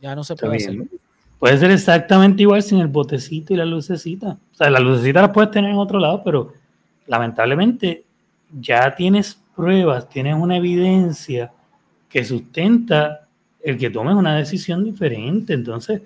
[0.00, 0.76] Ya no se puede hacer.
[1.38, 4.36] Puede ser exactamente igual sin el botecito y la lucecita.
[4.52, 6.52] O sea, la lucecita la puedes tener en otro lado, pero
[7.06, 8.02] lamentablemente
[8.60, 11.52] ya tienes pruebas, tienes una evidencia
[12.08, 13.28] que sustenta
[13.62, 15.52] el que tomes una decisión diferente.
[15.52, 16.02] Entonces,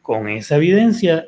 [0.00, 1.26] con esa evidencia,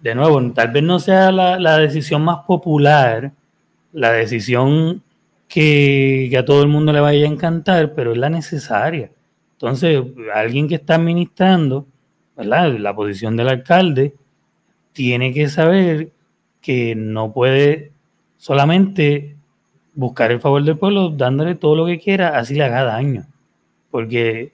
[0.00, 3.32] de nuevo, tal vez no sea la, la decisión más popular,
[3.94, 5.02] la decisión
[5.48, 9.10] que, a todo el mundo le vaya a encantar, pero es la necesaria.
[9.52, 10.02] Entonces,
[10.34, 11.86] alguien que está administrando,
[12.36, 12.76] ¿verdad?
[12.78, 14.14] La posición del alcalde,
[14.92, 16.10] tiene que saber
[16.60, 17.92] que no puede
[18.36, 19.36] solamente
[19.94, 23.26] buscar el favor del pueblo dándole todo lo que quiera, así le haga daño.
[23.90, 24.52] Porque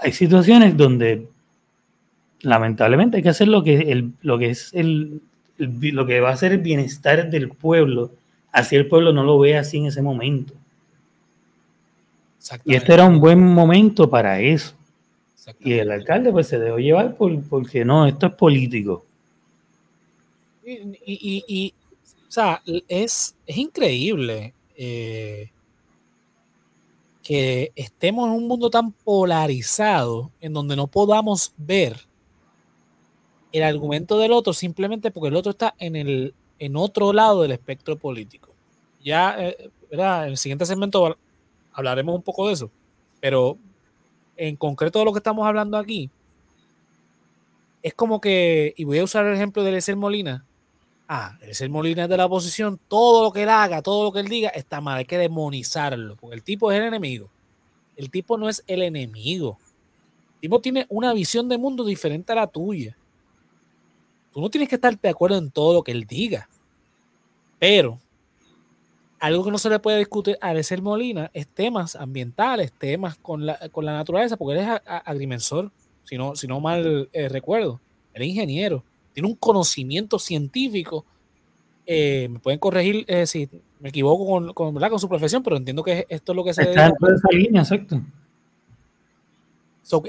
[0.00, 1.28] hay situaciones donde
[2.40, 5.20] lamentablemente hay que hacer lo que, lo que es el,
[5.58, 8.10] lo que va a ser el bienestar del pueblo,
[8.52, 10.54] así el pueblo no lo ve así en ese momento.
[12.64, 14.74] Y este era un buen momento para eso.
[15.60, 19.04] Y el alcalde pues se dejó llevar por, porque no, esto es político.
[20.66, 21.74] Y,
[22.26, 25.50] o sea, es, es increíble eh,
[27.22, 31.98] que estemos en un mundo tan polarizado en donde no podamos ver
[33.54, 37.52] el argumento del otro simplemente porque el otro está en, el, en otro lado del
[37.52, 38.50] espectro político.
[39.02, 41.16] Ya, eh, en el siguiente segmento
[41.72, 42.68] hablaremos un poco de eso,
[43.20, 43.56] pero
[44.36, 46.10] en concreto de lo que estamos hablando aquí,
[47.80, 50.44] es como que, y voy a usar el ejemplo de Eliezer Molina.
[51.06, 54.18] Ah, Eliezer Molina es de la oposición, todo lo que él haga, todo lo que
[54.18, 57.30] él diga está mal, hay que demonizarlo, porque el tipo es el enemigo.
[57.94, 59.58] El tipo no es el enemigo.
[60.34, 62.96] El tipo tiene una visión de mundo diferente a la tuya.
[64.34, 66.48] Tú no tienes que estar de acuerdo en todo lo que él diga.
[67.60, 68.00] Pero
[69.20, 73.46] algo que no se le puede discutir a Arecer Molina es temas ambientales, temas con
[73.46, 75.70] la, con la naturaleza, porque él es agrimensor,
[76.02, 77.80] si no, si no mal eh, recuerdo.
[78.12, 81.06] Él es ingeniero, tiene un conocimiento científico.
[81.86, 85.84] Eh, me pueden corregir eh, si me equivoco con, con, con, su profesión, pero entiendo
[85.84, 86.62] que esto es lo que se.
[86.62, 88.02] Está en esa línea, exacto.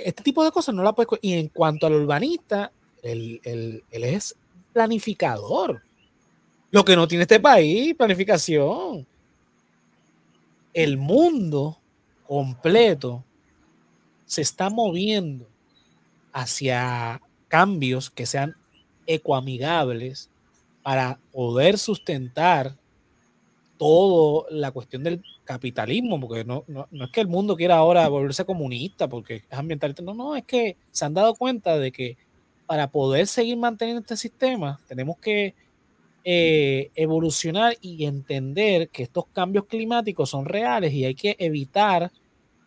[0.03, 1.19] este tipo de cosas no la puedes.
[1.21, 2.71] Y en cuanto al urbanista,
[3.05, 4.35] él, es
[4.73, 5.83] planificador.
[6.71, 9.07] Lo que no tiene este país, planificación.
[10.73, 11.77] El mundo
[12.27, 13.23] completo
[14.25, 15.47] se está moviendo
[16.33, 18.55] hacia cambios que sean
[19.05, 20.29] ecoamigables
[20.81, 22.75] para poder sustentar
[23.77, 28.45] todo la cuestión del capitalismo, porque no, no, es que el mundo quiera ahora volverse
[28.45, 32.17] comunista, porque es ambientalista, no, no, es que se han dado cuenta de que
[32.65, 35.55] para poder seguir manteniendo este sistema tenemos que
[36.27, 42.11] eh, evolucionar y entender que estos cambios climáticos son reales y hay que evitar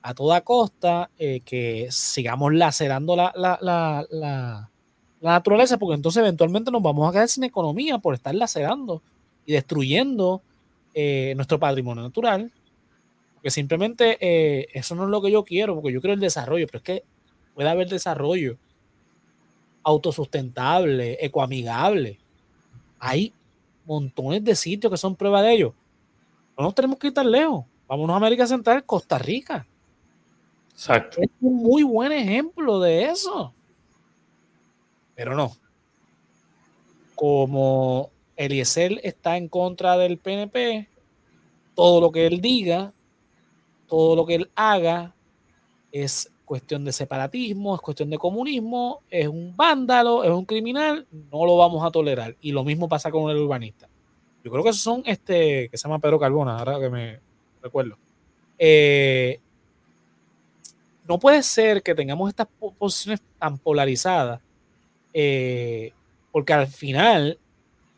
[0.00, 4.70] a toda costa eh, que sigamos lacerando la, la, la, la,
[5.20, 9.02] naturaleza, porque entonces eventualmente nos vamos a quedar sin economía por estar lacerando
[9.44, 10.40] y destruyendo
[10.94, 12.52] eh, nuestro patrimonio natural.
[13.34, 16.78] Porque simplemente eso no es lo que yo quiero, porque yo quiero el desarrollo, pero
[16.78, 17.04] es que
[17.54, 18.56] puede haber desarrollo
[19.88, 22.18] autosustentable, ecoamigable.
[22.98, 23.32] Hay
[23.86, 25.74] montones de sitios que son prueba de ello.
[26.56, 27.64] No nos tenemos que ir tan lejos.
[27.86, 29.66] Vámonos a América Central, Costa Rica.
[30.72, 31.22] Exacto.
[31.22, 33.54] Es un muy buen ejemplo de eso.
[35.14, 35.52] Pero no.
[37.14, 40.86] Como Eliezer está en contra del PNP,
[41.74, 42.92] todo lo que él diga,
[43.86, 45.14] todo lo que él haga
[45.90, 51.44] es cuestión de separatismo, es cuestión de comunismo, es un vándalo, es un criminal, no
[51.44, 52.34] lo vamos a tolerar.
[52.40, 53.86] Y lo mismo pasa con el urbanista.
[54.42, 57.20] Yo creo que esos son este, que se llama Pedro Carbona, ahora que me
[57.62, 57.98] recuerdo.
[58.58, 59.38] Eh,
[61.06, 64.40] no puede ser que tengamos estas posiciones tan polarizadas,
[65.12, 65.92] eh,
[66.32, 67.38] porque al final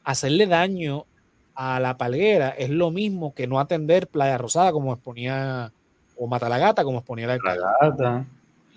[0.02, 1.06] hacerle daño
[1.54, 5.72] a la palguera es lo mismo que no atender Playa Rosada como exponía,
[6.18, 8.26] o Matalagata como exponía la Gata.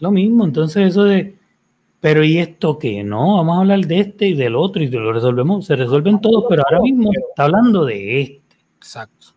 [0.03, 1.33] Lo mismo, entonces eso de,
[2.01, 3.05] pero ¿y esto qué?
[3.05, 6.43] No, vamos a hablar de este y del otro y lo resolvemos, se resuelven todos,
[6.49, 8.41] pero ahora mismo está hablando de este.
[8.75, 9.27] Exacto.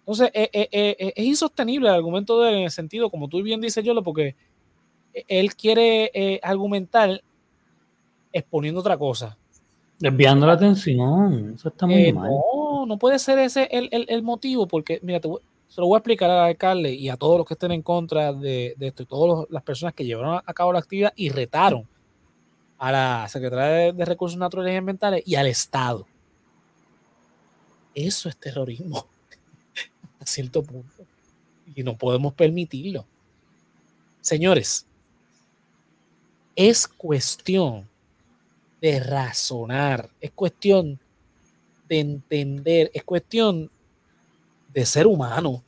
[0.00, 3.60] Entonces, eh, eh, eh, es insostenible el argumento de, en el sentido, como tú bien
[3.60, 4.34] dices, Yolo, porque
[5.28, 7.22] él quiere argumentar
[8.32, 9.38] exponiendo otra cosa.
[10.00, 12.30] Desviando la atención, eso está muy mal.
[12.30, 15.20] No, no puede ser ese el, motivo, porque, mira,
[15.70, 18.32] se lo voy a explicar al alcalde y a todos los que estén en contra
[18.32, 21.88] de, esto, y todas las personas que llevaron a cabo la actividad y retaron
[22.76, 26.08] a la Secretaría de Recursos Naturales y Ambientales y al Estado.
[27.94, 29.06] Eso es terrorismo
[30.20, 31.04] a cierto punto.
[31.72, 33.06] Y no podemos permitirlo.
[34.20, 34.86] Señores,
[36.56, 37.88] es cuestión
[38.80, 40.98] de razonar, es cuestión
[41.88, 43.70] de entender, es cuestión
[44.72, 45.62] de ser humano.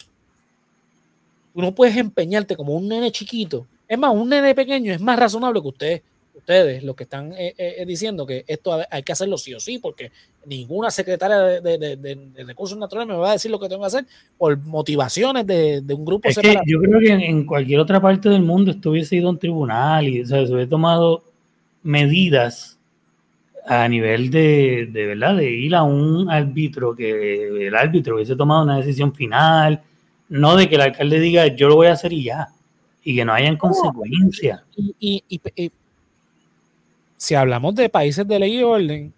[1.55, 3.67] Tú no puedes empeñarte como un nene chiquito.
[3.87, 6.03] Es más, un nene pequeño es más razonable que ustedes
[6.35, 9.61] ustedes los que están eh, eh, eh, diciendo que esto hay que hacerlo sí o
[9.61, 10.11] sí, porque
[10.47, 14.07] ninguna secretaria de, recursos naturales me va a decir lo que tengo que hacer
[14.39, 18.43] por motivaciones de, un grupo es Que yo creo que en, cualquier otra parte del
[18.43, 21.23] mundo estuviese ido a un tribunal y se hubiese tomado
[21.83, 22.79] medidas
[23.67, 28.65] a nivel de, de verdad de ir a un árbitro que el árbitro hubiese tomado
[28.65, 29.83] una decisión final
[30.29, 32.49] no de que el alcalde diga yo lo voy a hacer y ya
[33.05, 34.63] y que no hayan consecuencias
[34.99, 35.23] y,
[37.23, 39.15] si hablamos de países de ley y orden,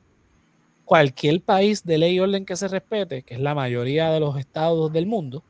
[0.84, 4.36] cualquier país de ley y orden que se respete, que es la mayoría de los
[4.36, 5.42] estados del mundo,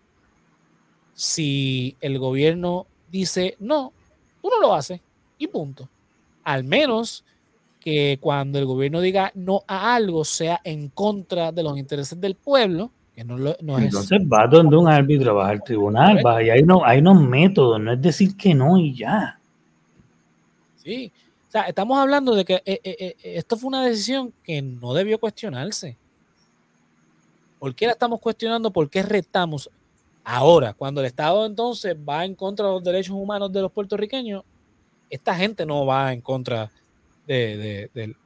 [1.14, 3.92] si el gobierno dice no,
[4.40, 5.00] tú no lo haces
[5.37, 5.88] y punto.
[6.44, 7.24] Al menos
[7.85, 12.35] que cuando el gobierno diga no a algo sea en contra de los intereses del
[12.35, 16.49] pueblo, que no, lo, no Entonces va donde un árbitro, va al tribunal, va, y
[16.51, 19.38] hay, no, hay unos métodos, no es decir que no y ya.
[20.83, 21.12] Sí,
[21.55, 25.20] sea, estamos hablando de que eh, eh, eh, esto fue una decisión que no debió
[25.20, 25.97] cuestionarse.
[27.61, 28.73] ¿Por qué la estamos cuestionando?
[28.73, 29.70] ¿Por qué retamos?
[30.25, 34.42] Ahora, cuando el Estado entonces va en contra de los derechos humanos de los puertorriqueños,
[35.09, 36.73] esta gente no va en contra
[37.27, 38.17] del,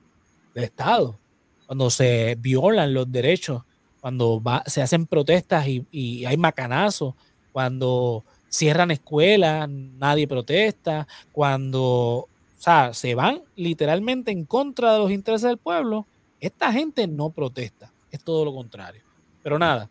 [0.54, 1.18] Estado.
[1.66, 3.62] Cuando se violan los derechos,
[4.00, 7.14] cuando se hacen protestas y, y hay macanazos,
[7.52, 15.12] cuando cierran escuelas, nadie protesta, cuando o sea, se van literalmente en contra de los
[15.12, 16.06] intereses del pueblo.
[16.40, 19.02] Esta gente no protesta, es todo lo contrario.
[19.44, 19.88] Pero nada,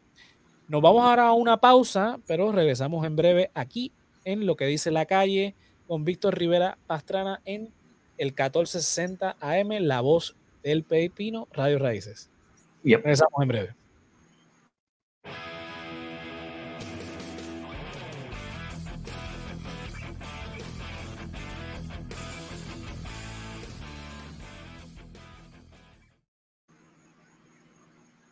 [0.67, 3.93] nos vamos ahora a una pausa, pero regresamos en breve aquí
[4.25, 5.55] en lo que dice la calle
[5.87, 7.71] con Víctor Rivera Pastrana en
[8.17, 12.29] el 1460 AM, la voz del Pepino Radio Raíces.
[12.83, 13.75] Y Regresamos en breve.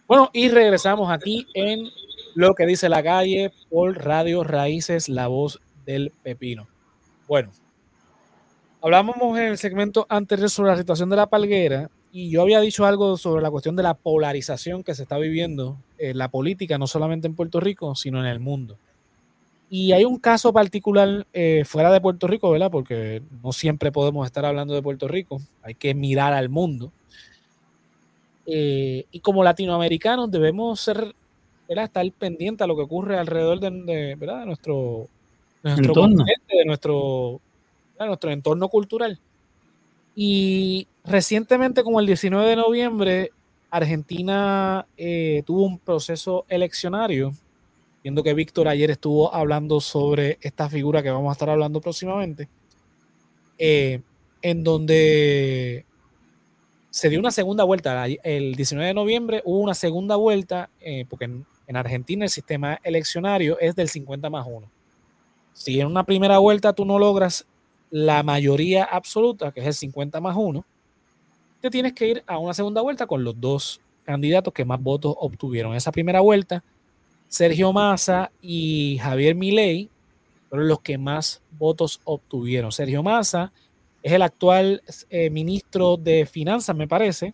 [0.08, 1.90] Bueno, y regresamos aquí en
[2.36, 6.68] lo que dice la calle por Radio Raíces, la voz del pepino.
[7.28, 7.52] Bueno,
[8.86, 12.86] hablamos en el segmento anterior sobre la situación de la palguera y yo había dicho
[12.86, 16.86] algo sobre la cuestión de la polarización que se está viviendo en la política, no
[16.86, 18.78] solamente en Puerto Rico, sino en el mundo.
[19.72, 22.70] Y hay un caso particular eh, fuera de Puerto Rico, ¿verdad?
[22.70, 26.92] Porque no siempre podemos estar hablando de Puerto Rico, hay que mirar al mundo.
[28.46, 31.16] Eh, y como latinoamericanos debemos ser,
[31.68, 31.86] ¿verdad?
[31.86, 34.46] estar pendientes a lo que ocurre alrededor de, ¿verdad?
[34.46, 35.08] nuestro,
[35.64, 37.42] nuestro entorno, de nuestro,
[38.00, 39.20] nuestro entorno cultural.
[40.16, 43.32] Y recientemente, como el 19 de noviembre,
[43.70, 47.34] Argentina eh, tuvo un proceso eleccionario
[48.06, 52.48] viendo que Víctor ayer estuvo hablando sobre esta figura que vamos a estar hablando próximamente,
[53.58, 54.00] eh,
[54.44, 55.86] en donde
[56.92, 58.06] se dio una segunda vuelta.
[58.06, 63.60] El 19 de noviembre hubo una segunda vuelta, eh, porque en, Argentina el sistema eleccionario
[63.60, 64.70] es del 50 más 1.
[65.54, 67.48] Si en una primera vuelta tú no logras
[67.90, 70.66] la mayoría absoluta, que es el 50 más 1,
[71.62, 75.16] te tienes que ir a una segunda vuelta con los dos candidatos que más votos
[75.18, 75.76] obtuvieron.
[75.76, 76.64] Esa primera vuelta
[77.28, 79.90] Sergio Massa y Javier Milei
[80.50, 82.72] fueron los que más votos obtuvieron.
[82.72, 83.52] Sergio Massa
[84.04, 87.34] es el actual eh, ministro de Finanzas, me parece,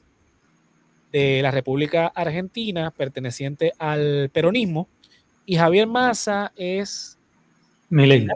[1.12, 4.88] de la República Argentina, perteneciente al peronismo,
[5.46, 7.20] y Javier Massa es
[7.90, 8.26] Milei.
[8.26, 8.36] La.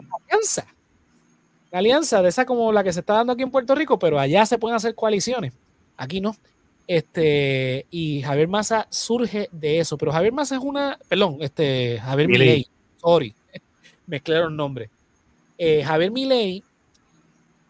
[1.78, 4.46] Alianza de esa como la que se está dando aquí en Puerto Rico, pero allá
[4.46, 5.52] se pueden hacer coaliciones.
[5.96, 6.36] Aquí no.
[6.86, 12.28] Este, y Javier Massa surge de eso, pero Javier Massa es una, perdón, este, Javier
[12.28, 12.66] Milei,
[12.98, 13.34] sorry,
[14.06, 14.88] mezclé los nombres.
[15.58, 16.62] Eh, Javier Milei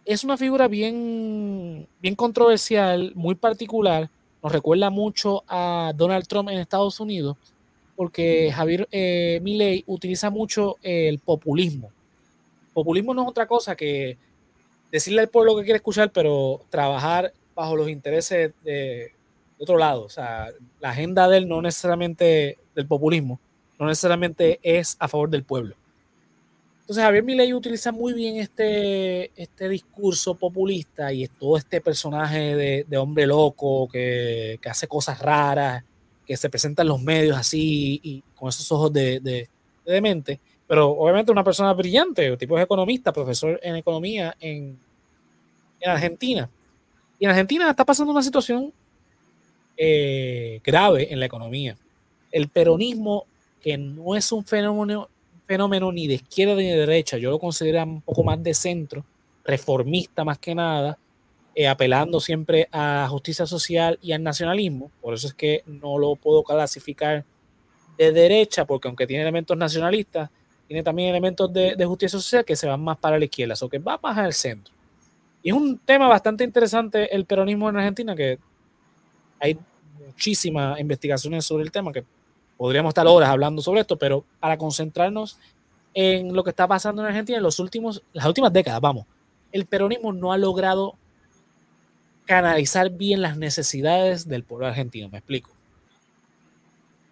[0.05, 4.11] es una figura bien, bien controversial, muy particular,
[4.43, 7.39] nos recuerda mucho a Donald Trump en Estados Unidos,
[7.97, 11.91] porque Javier eh, Milei utiliza mucho el populismo.
[12.77, 14.19] Populismo no es otra cosa que
[14.93, 19.15] decirle al pueblo que quiere escuchar, pero trabajar bajo los intereses de,
[19.59, 20.03] otro lado.
[20.03, 23.41] O sea, la agenda de él no necesariamente del populismo,
[23.79, 25.75] no necesariamente es a favor del pueblo.
[26.81, 32.99] Entonces Javier Milei utiliza muy bien este, este discurso populista y todo este personaje de,
[32.99, 35.83] hombre loco que, hace cosas raras,
[36.27, 39.49] que se presenta en los medios así y con esos ojos de, de,
[39.87, 44.79] de demente, pero obviamente una persona brillante, tipo es economista, profesor en economía en,
[45.81, 46.49] en Argentina.
[47.19, 48.73] Y en Argentina está pasando una situación
[49.77, 51.77] eh, grave en la economía.
[52.33, 53.27] El peronismo,
[53.61, 55.09] que no es un fenómeno,
[55.47, 59.05] fenómeno ni de izquierda ni de derecha, yo lo considero un poco más de centro,
[59.45, 60.99] reformista más que nada,
[61.55, 64.91] eh, apelando siempre a justicia social y al nacionalismo.
[65.01, 67.25] Por eso es que no lo puedo clasificar
[67.97, 70.29] de derecha, porque aunque tiene elementos nacionalistas,
[70.67, 73.79] tiene también elementos de, justicia social que se van más para la izquierda, o que
[73.79, 74.75] va más al centro.
[75.43, 78.39] Y es un tema bastante interesante el peronismo en Argentina, que
[79.39, 79.57] hay
[80.05, 82.05] muchísimas investigaciones sobre el tema, que
[82.57, 85.39] podríamos estar horas hablando sobre esto, pero para concentrarnos
[85.95, 89.07] en lo que está pasando en Argentina en los últimos, las últimas décadas, vamos,
[89.53, 90.97] el peronismo no ha logrado
[92.27, 95.51] canalizar bien las necesidades del pueblo argentino, me explico.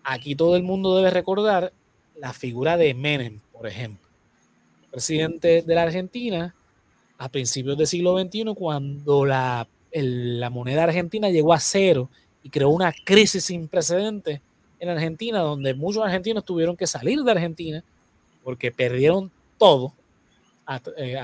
[0.03, 1.73] Aquí todo el mundo debe recordar
[2.17, 4.09] la figura de Menem, por ejemplo,
[4.91, 6.55] presidente de la Argentina,
[7.19, 12.09] a principios del siglo XXI, cuando la, la moneda argentina llegó a cero
[12.43, 14.41] y creó una crisis sin precedentes
[14.79, 17.85] en Argentina, donde muchos argentinos tuvieron que salir de Argentina
[18.43, 19.95] porque perdieron todo
[20.67, 21.19] a, eh,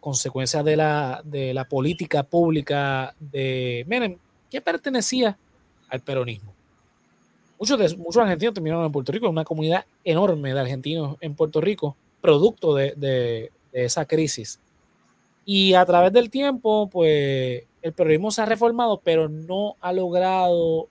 [0.00, 4.18] consecuencia de la, de la política pública de Menem,
[4.50, 5.36] que pertenecía
[5.88, 6.57] al peronismo.
[7.58, 11.96] Muchos, muchos argentinos terminaron en Puerto Rico, una comunidad enorme de argentinos en Puerto Rico,
[12.20, 14.60] producto de, de esa crisis
[15.50, 20.88] y a través del tiempo, pues el peronismo se ha reformado, pero no ha logrado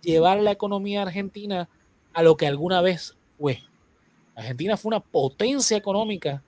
[0.00, 1.68] llevar la economía argentina
[2.14, 3.58] a lo que alguna vez fue.
[4.34, 6.42] Argentina fue una potencia económica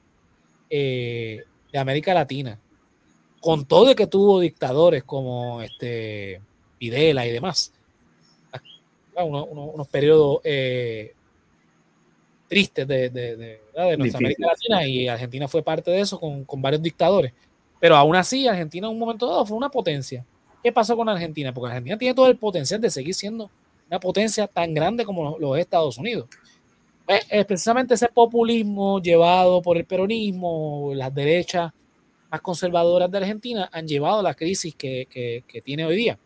[0.71, 2.59] eh, de América Latina,
[3.43, 6.41] con todo de que tuvo dictadores como este
[6.79, 7.75] y demás.
[9.19, 11.13] Ah, unos periodos eh,
[12.47, 16.63] tristes de, de, de, nuestra América Latina y Argentina fue parte de eso con, con,
[16.63, 17.33] varios dictadores.
[17.81, 20.25] Pero aún así, Argentina en un momento dado fue una potencia.
[20.63, 21.53] ¿Qué pasó con Argentina?
[21.53, 23.51] Porque Argentina tiene todo el potencial de seguir siendo
[23.89, 26.29] una potencia tan grande como los Estados Unidos.
[27.05, 31.73] Pues, es precisamente ese populismo llevado por el peronismo, las derechas
[32.31, 36.17] más conservadoras de Argentina han llevado a la crisis que, que, que tiene hoy día.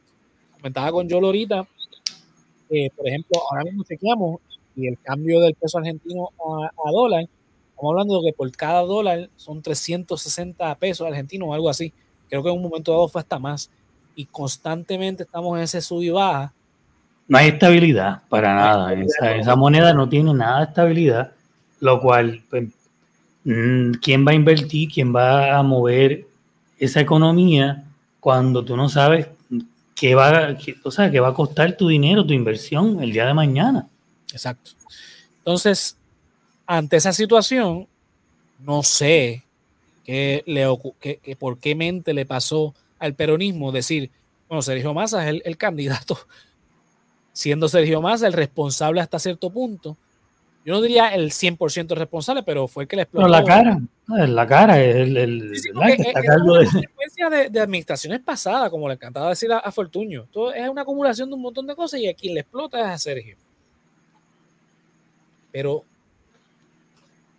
[0.53, 1.67] Comentaba con Joel ahorita,
[2.73, 4.41] eh, por ejemplo, ahora mismo chequeamos
[4.75, 7.25] y el cambio del peso argentino a, dólar,
[7.69, 11.93] estamos hablando de que por cada dólar son 360 pesos argentinos o algo así.
[12.31, 13.71] Creo que en un momento dado fue hasta más.
[14.15, 16.53] y constantemente estamos en ese sub y baja.
[17.29, 18.95] No hay estabilidad para nada.
[18.95, 21.33] Esa, moneda no tiene nada de estabilidad,
[21.81, 22.71] lo cual, pues,
[23.45, 24.91] mm, ¿quién va a invertir?
[24.91, 26.27] ¿Quién va a mover
[26.79, 27.85] esa economía
[28.21, 29.29] cuando tú no sabes
[30.03, 33.35] qué va, o sea, qué va a costar tu dinero, tu inversión el día de
[33.35, 33.89] mañana?
[34.33, 34.73] Exacto.
[35.39, 35.97] Entonces,
[36.67, 37.87] ante esa situación,
[38.59, 39.45] no sé
[40.03, 40.67] qué le,
[40.99, 44.11] qué, por qué mente le pasó al peronismo decir,
[44.49, 46.19] bueno, Sergio Massa es el, candidato,
[47.33, 49.97] siendo Sergio Massa el responsable hasta cierto punto.
[50.65, 53.27] Yo no diría el 100% responsable, pero fue el que le explotó.
[53.27, 58.87] Pero la cara, la cara es el, el sí, consecuencia de, de, administraciones pasadas, como
[58.87, 60.27] le encantaba decir a, a Fortuño.
[60.31, 62.87] Todo es una acumulación de un montón de cosas y a quien le explota es
[62.87, 63.37] a Sergio.
[65.51, 65.85] Pero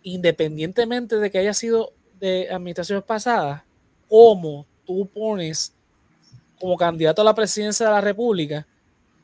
[0.02, 3.62] independientemente de que haya sido de administraciones pasadas,
[4.08, 5.74] cómo tú pones
[6.60, 8.66] como candidato a la presidencia de la República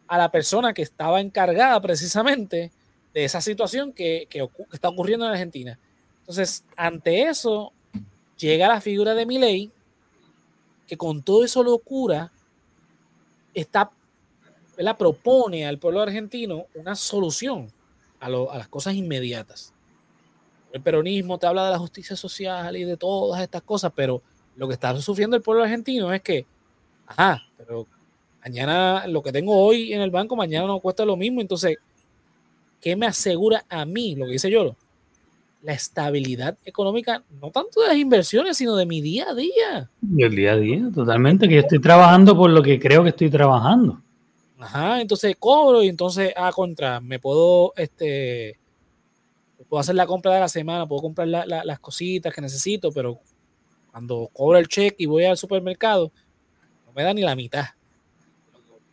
[0.08, 2.72] a la persona que estaba encargada precisamente
[3.12, 4.28] de esa situación que,
[4.72, 5.78] está ocurriendo en Argentina.
[6.20, 7.72] Entonces, ante eso,
[8.38, 9.70] llega la figura de Milei,
[10.86, 12.32] que con todo eso locura,
[13.54, 13.90] está,
[14.76, 17.72] la propone al pueblo argentino una solución
[18.20, 19.72] a, a las cosas inmediatas.
[20.72, 24.22] El peronismo te habla de la justicia social y de todas estas cosas, pero
[24.56, 26.46] lo que está sufriendo el pueblo argentino es que,
[27.06, 27.86] ajá, pero
[28.42, 31.40] mañana lo que tengo hoy en el banco, mañana no cuesta lo mismo.
[31.40, 31.76] Entonces,
[32.80, 34.76] ¿qué me asegura a mí, lo que dice yo?
[35.62, 39.90] La estabilidad económica, no tanto de las inversiones, sino de mi día a día.
[40.16, 43.30] El día a día, totalmente, que yo estoy trabajando por lo que creo que estoy
[43.30, 44.00] trabajando.
[44.58, 48.58] Ajá, entonces cobro y entonces, a ah, contra, me puedo, este,
[49.70, 53.20] puedo hacer la compra de la semana, puedo comprar las cositas que necesito, pero
[53.90, 56.10] cuando cobro el cheque y voy al supermercado,
[56.86, 57.66] no me da ni la mitad.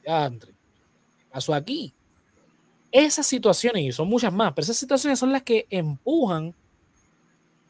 [0.06, 1.94] Ya, ¿qué pasó aquí?
[2.92, 6.54] Esas situaciones, y son muchas más, pero esas situaciones son las que empujan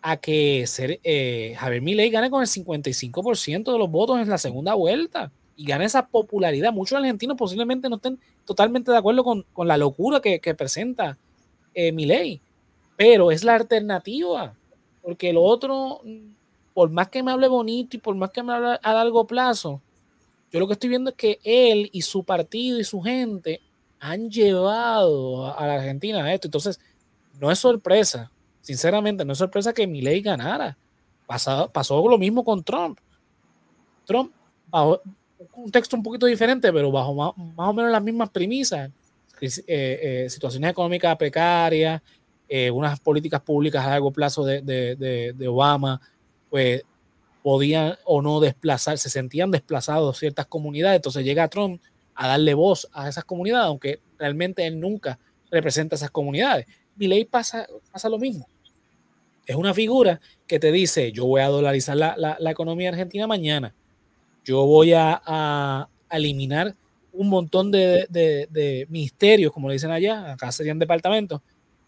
[0.01, 4.37] a que ser, eh, Javier Milei gane con el 55% de los votos en la
[4.37, 6.71] segunda vuelta y gane esa popularidad.
[6.71, 11.17] Muchos argentinos posiblemente no estén totalmente de acuerdo con, la locura que, presenta
[11.73, 12.41] eh, Milei
[12.97, 14.55] pero es la alternativa,
[15.03, 16.01] porque el otro,
[16.73, 19.79] por más que me hable bonito y por más que me hable a largo plazo,
[20.51, 23.61] yo lo que estoy viendo es que él y su partido y su gente
[23.99, 26.47] han llevado a la Argentina a esto.
[26.47, 26.79] Entonces,
[27.39, 28.31] no es sorpresa,
[28.61, 30.77] sinceramente, no es sorpresa que Milei ganara.
[31.25, 32.99] Pasó, pasó lo mismo con Trump.
[34.05, 34.31] Trump,
[34.69, 35.01] bajo
[35.55, 38.89] un texto un poquito diferente, pero bajo más, o menos las mismas premisas,
[39.41, 42.01] eh, eh, situaciones económicas precarias,
[42.49, 46.01] eh, unas políticas públicas a largo plazo de, de, de, Obama,
[46.49, 46.83] pues
[47.43, 51.81] podían o no desplazar, se sentían desplazados ciertas comunidades, entonces llega Trump
[52.17, 55.19] a darle voz a esas comunidades, aunque realmente él nunca
[55.51, 56.65] representa esas comunidades.
[56.97, 58.47] ley pasa, pasa lo mismo.
[59.45, 63.73] Es una figura que te dice, yo voy a dolarizar la, la, economía argentina mañana,
[64.43, 66.75] yo voy a, a eliminar
[67.13, 71.41] un montón de, de, de, ministerios, como le dicen allá, acá serían departamentos,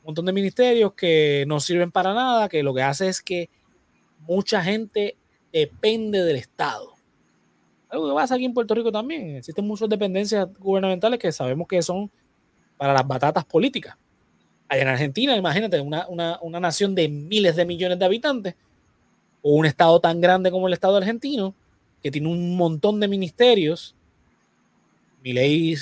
[0.10, 3.50] montón de ministerios que no sirven para nada, que lo que hace es que
[4.22, 5.18] mucha gente
[5.54, 6.96] depende del Estado.
[7.90, 9.38] Algo que pasa aquí en Puerto Rico también.
[9.38, 12.10] Existen muchas dependencias gubernamentales que sabemos que son
[12.78, 13.98] para las batatas políticas.
[14.68, 18.56] Allá en Argentina, imagínate, una, una nación de miles de millones de habitantes,
[19.42, 21.56] o un estado tan grande como el estado argentino,
[22.04, 23.96] que tiene un montón de ministerios.
[25.24, 25.76] Mi ley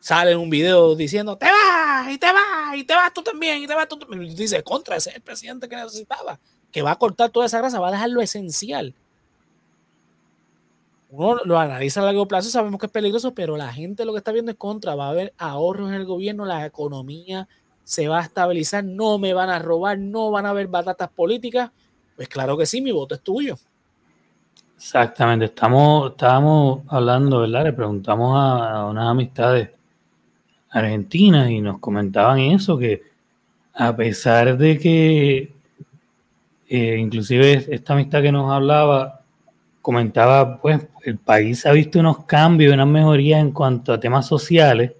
[0.00, 3.62] sale en un video diciendo, te vas, y te vas, y te vas tú también,
[3.62, 4.22] y te vas tú también.
[4.22, 6.40] Y dice, contra, ese es el presidente que necesitaba,
[6.70, 8.94] que va a cortar toda esa grasa, va a dejar lo esencial.
[11.14, 14.18] Uno lo analiza a largo plazo, sabemos que es peligroso, pero la gente lo que
[14.18, 17.46] está viendo es contra, va a haber ahorros en el gobierno, la economía
[17.84, 21.70] se va a estabilizar, no me van a robar, no van a haber batatas políticas.
[22.16, 23.56] Pues claro que sí, mi voto es tuyo.
[24.74, 27.64] Exactamente, estamos, estábamos hablando, ¿verdad?
[27.64, 29.68] Le preguntamos a unas amistades
[30.70, 33.02] Argentina y nos comentaban eso, que
[33.74, 35.52] a pesar de que
[36.68, 39.21] eh, inclusive esta amistad que nos hablaba
[39.82, 44.92] comentaba, pues el país ha visto unos cambios, unas mejorías en cuanto a temas sociales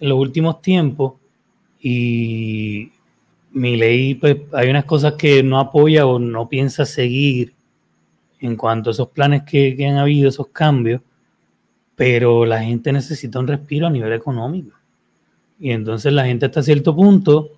[0.00, 1.14] en los últimos tiempos
[1.80, 2.90] y
[3.52, 7.54] mi ley, pues hay unas cosas que no apoya o no piensa seguir
[8.40, 11.02] en cuanto a esos planes que, que han habido, esos cambios,
[11.94, 14.76] pero la gente necesita un respiro a nivel económico.
[15.58, 17.50] Y entonces la gente hasta cierto punto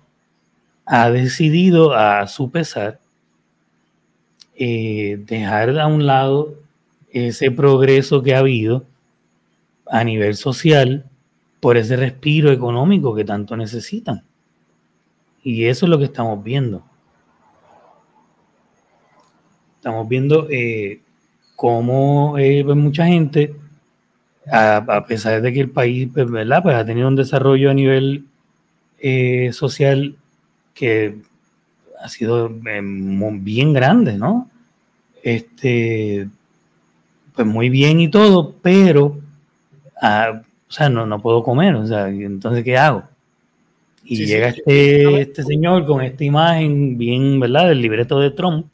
[0.85, 3.00] ha decidido a su pesar
[4.55, 6.55] eh, dejar a un lado
[7.11, 8.85] ese progreso que ha habido
[9.87, 11.05] a nivel social
[11.59, 14.23] por ese respiro económico que tanto necesitan.
[15.43, 16.83] Y eso es lo que estamos viendo.
[19.77, 21.01] Estamos viendo eh,
[21.55, 23.55] cómo eh, pues, mucha gente,
[24.51, 26.27] a, pesar de que el país pues.
[26.27, 28.25] Pues, ha tenido un desarrollo a nivel
[29.51, 30.15] social
[30.75, 31.19] que
[32.01, 34.49] ha sido bien grande, ¿no?
[35.23, 36.27] Este,
[37.35, 39.19] pues muy bien y todo, pero,
[40.01, 43.03] ah, o sea, no, no puedo comer, o sea, entonces, ¿qué hago?
[44.03, 47.69] Y llega Este, este señor con esta imagen bien, ¿verdad?
[47.69, 48.65] Del libreto de Trump.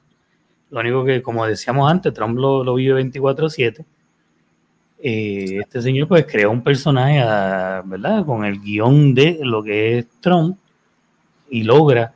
[0.71, 3.85] Lo único que, como decíamos antes, Trump lo, lo vive 24-7.
[4.99, 8.25] Eh, este señor pues creó un personaje, ah, ¿verdad?
[8.25, 10.57] Con el guion de lo que es Trump
[11.49, 12.13] y logra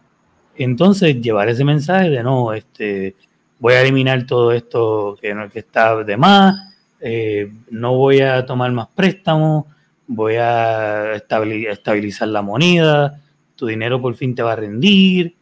[0.56, 3.16] entonces llevar ese mensaje de no, este,
[3.60, 8.72] voy a eliminar todo esto que, que está de más, eh, no voy a tomar
[8.72, 9.66] más préstamos,
[10.08, 13.22] voy a estabilizar la moneda,
[13.56, 15.36] tu dinero por fin te va a rendir.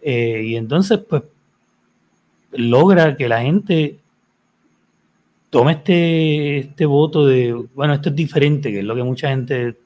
[0.00, 1.22] Eh, y entonces, pues,
[2.52, 3.98] logra que la gente
[5.50, 9.76] tome este, este voto de, bueno, esto es diferente, que es lo que mucha gente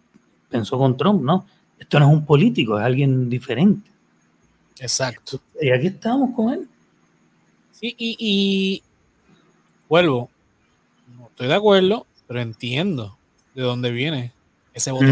[0.49, 1.47] pensó con Trump, ¿no?
[1.79, 3.91] Esto no es un político, es alguien diferente.
[4.81, 5.41] Exacto.
[5.61, 6.69] Y aquí estamos con él.
[7.73, 8.83] Sí, y,
[9.89, 10.31] vuelvo,
[11.19, 13.17] no estoy de acuerdo, pero entiendo
[13.55, 14.33] de dónde viene
[14.73, 15.07] ese voto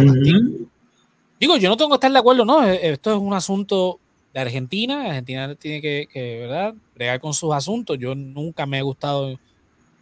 [1.41, 3.99] Digo, yo no tengo que estar de acuerdo, no, eh, esto es un asunto
[4.33, 6.75] de Argentina, Argentina tiene que, que ¿verdad?
[6.95, 7.99] bregar con sus asuntos.
[7.99, 9.39] Yo nunca me he gustado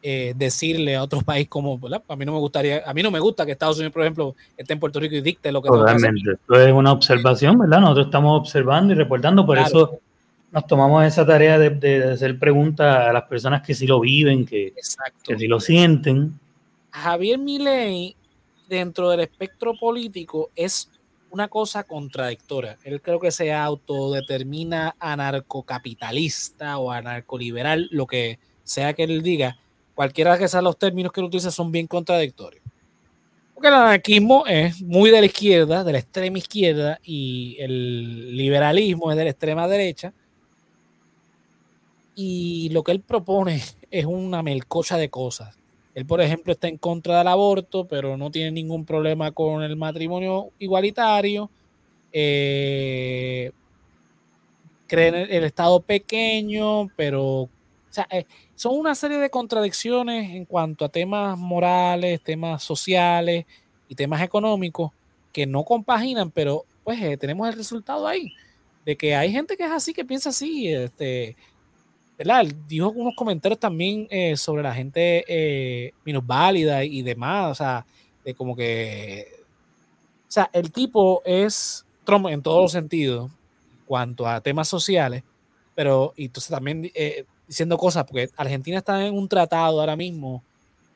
[0.02, 2.02] eh, decirle a otro país como, ¿verdad?
[2.08, 4.34] A mí no me gustaría, a mí no me gusta que Estados Unidos, por ejemplo,
[4.56, 6.32] esté en Puerto Rico y dicte lo que Totalmente.
[6.32, 7.80] Esto es una observación, ¿verdad?
[7.80, 10.00] Nosotros estamos observando y reportando, por eso
[10.50, 14.74] nos tomamos esa tarea de, hacer preguntas a las personas que sí lo viven, que,
[15.22, 16.38] que sí lo sienten.
[16.90, 18.14] Javier Milei,
[18.68, 20.90] dentro del espectro político, es
[21.30, 22.76] una cosa contradictoria.
[22.84, 29.56] Él creo que se autodetermina anarcocapitalista o anarcoliberal, lo que sea que él diga.
[30.02, 32.60] Cualquiera que sean los términos que él utiliza son bien contradictorios.
[33.54, 39.12] Porque el anarquismo es muy de la izquierda, de la extrema izquierda, y el liberalismo
[39.12, 40.12] es de la extrema derecha
[42.16, 45.56] y lo que él propone es una melcocha de cosas.
[45.94, 49.76] Él, por ejemplo, está en contra del aborto, pero no tiene ningún problema con el
[49.76, 51.48] matrimonio igualitario.
[52.12, 53.52] Eh,
[54.88, 57.48] cree en el, Estado pequeño, pero
[58.10, 58.24] eh,
[58.62, 63.44] son una serie de contradicciones en cuanto a temas morales, temas sociales
[63.88, 64.92] y temas económicos
[65.32, 68.32] que no compaginan, pero pues eh, tenemos el resultado ahí,
[68.86, 71.34] de que hay gente que es así, que piensa así, este,
[72.16, 72.46] ¿verdad?
[72.68, 75.92] Dijo unos comentarios también eh, sobre la gente eh,
[76.22, 77.84] válida y demás, o sea,
[78.24, 79.26] de como que,
[80.28, 85.24] o sea, el tipo es Trump en todos los sentidos, en cuanto a temas sociales,
[85.74, 90.42] pero entonces también eh, diciendo cosas, porque Argentina está en un tratado ahora mismo,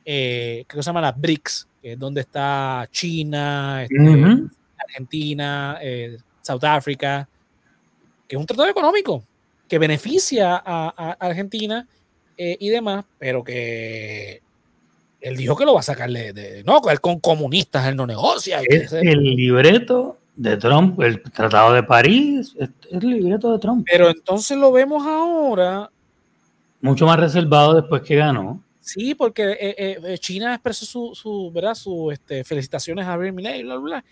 [0.04, 4.48] eh, que se llama las BRICS, que es donde está China, este,
[4.78, 5.78] Argentina,
[6.42, 7.28] South Africa,
[8.26, 9.22] que es un tratado económico,
[9.68, 11.86] que beneficia a, Argentina
[12.38, 14.40] eh, y demás, pero que
[15.20, 18.60] él dijo que lo va a sacar de, no, con comunistas él no negocia.
[18.66, 23.86] Es el libreto de Trump, el Tratado de París, es el libreto de Trump.
[23.90, 25.90] Pero entonces lo vemos ahora.
[26.86, 28.62] Mucho más reservado después que ganó.
[28.80, 31.74] Sí, porque eh, eh, China expresó su, su, ¿verdad?
[31.74, 34.04] su este, felicitaciones a Javier Milei, bla, bla,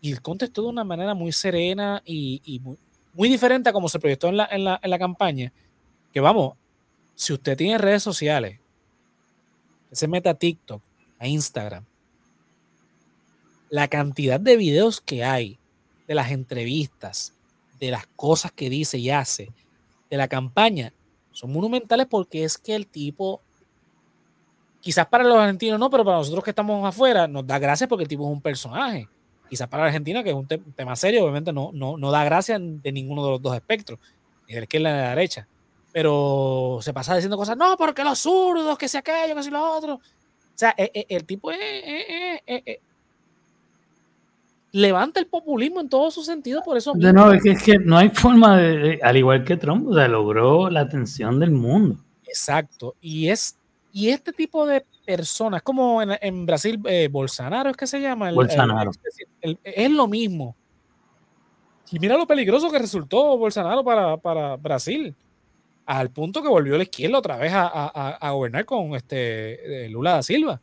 [0.00, 2.78] y él contestó de una manera muy serena y, y muy,
[3.12, 5.52] muy diferente a como se proyectó en la, en la, en la campaña,
[6.12, 6.54] que vamos,
[7.14, 8.58] si usted tiene redes sociales,
[9.90, 10.82] se mete a TikTok,
[11.18, 11.84] a Instagram,
[13.68, 15.58] la cantidad de videos que hay
[16.08, 17.34] de las entrevistas,
[17.78, 19.52] de las cosas que dice y hace,
[20.08, 20.94] de la campaña,
[21.42, 23.42] son monumentales porque es que el tipo,
[24.80, 28.04] quizás para los argentinos no, pero para nosotros que estamos afuera, nos da gracias porque
[28.04, 29.08] el tipo es un personaje
[29.52, 32.90] quizás para Argentina, que es un tema serio, obviamente no, no, no da gracia de
[32.90, 33.98] ninguno de los dos espectros,
[34.48, 35.46] ni de la izquierda de la derecha.
[35.92, 39.76] Pero se pasa diciendo cosas, no, porque los zurdos, que sea aquello, que sea lo
[39.76, 39.94] otro.
[39.96, 40.00] O
[40.54, 41.50] sea, e, e, el, tipo
[44.72, 46.94] levanta el populismo en todo su sentido, por eso.
[46.96, 50.08] No, es que, es que no hay forma de, al igual que Trump, o sea,
[50.08, 51.96] logró la atención del mundo.
[52.26, 52.96] Exacto.
[53.00, 53.58] Y es,
[53.92, 58.32] y este tipo de personas, como en, Brasil, eh, Bolsonaro es que se llama.
[58.32, 58.90] Bolsonaro.
[59.62, 60.56] es lo mismo.
[61.90, 65.14] Y mira lo peligroso que resultó Bolsonaro para, para Brasil,
[65.84, 67.66] al punto que volvió la izquierda otra vez a,
[68.16, 70.58] a, gobernar con este eh, Lula da Silva.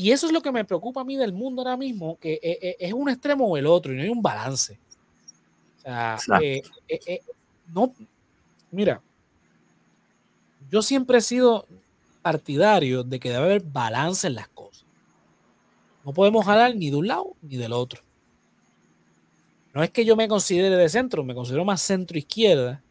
[0.00, 2.58] Y eso es lo que me preocupa a mí del mundo ahora mismo, que eh,
[2.62, 4.78] eh, es un extremo o el otro y no hay un balance.
[5.76, 6.16] O sea,
[7.70, 7.92] no,
[8.70, 9.02] mira,
[10.70, 11.66] yo siempre he sido
[12.22, 14.86] partidario de que debe haber balance en las cosas.
[16.02, 18.00] No podemos jalar ni de un lado ni del otro.
[19.74, 22.82] No es que yo me considere de centro, me considero más centro izquierda,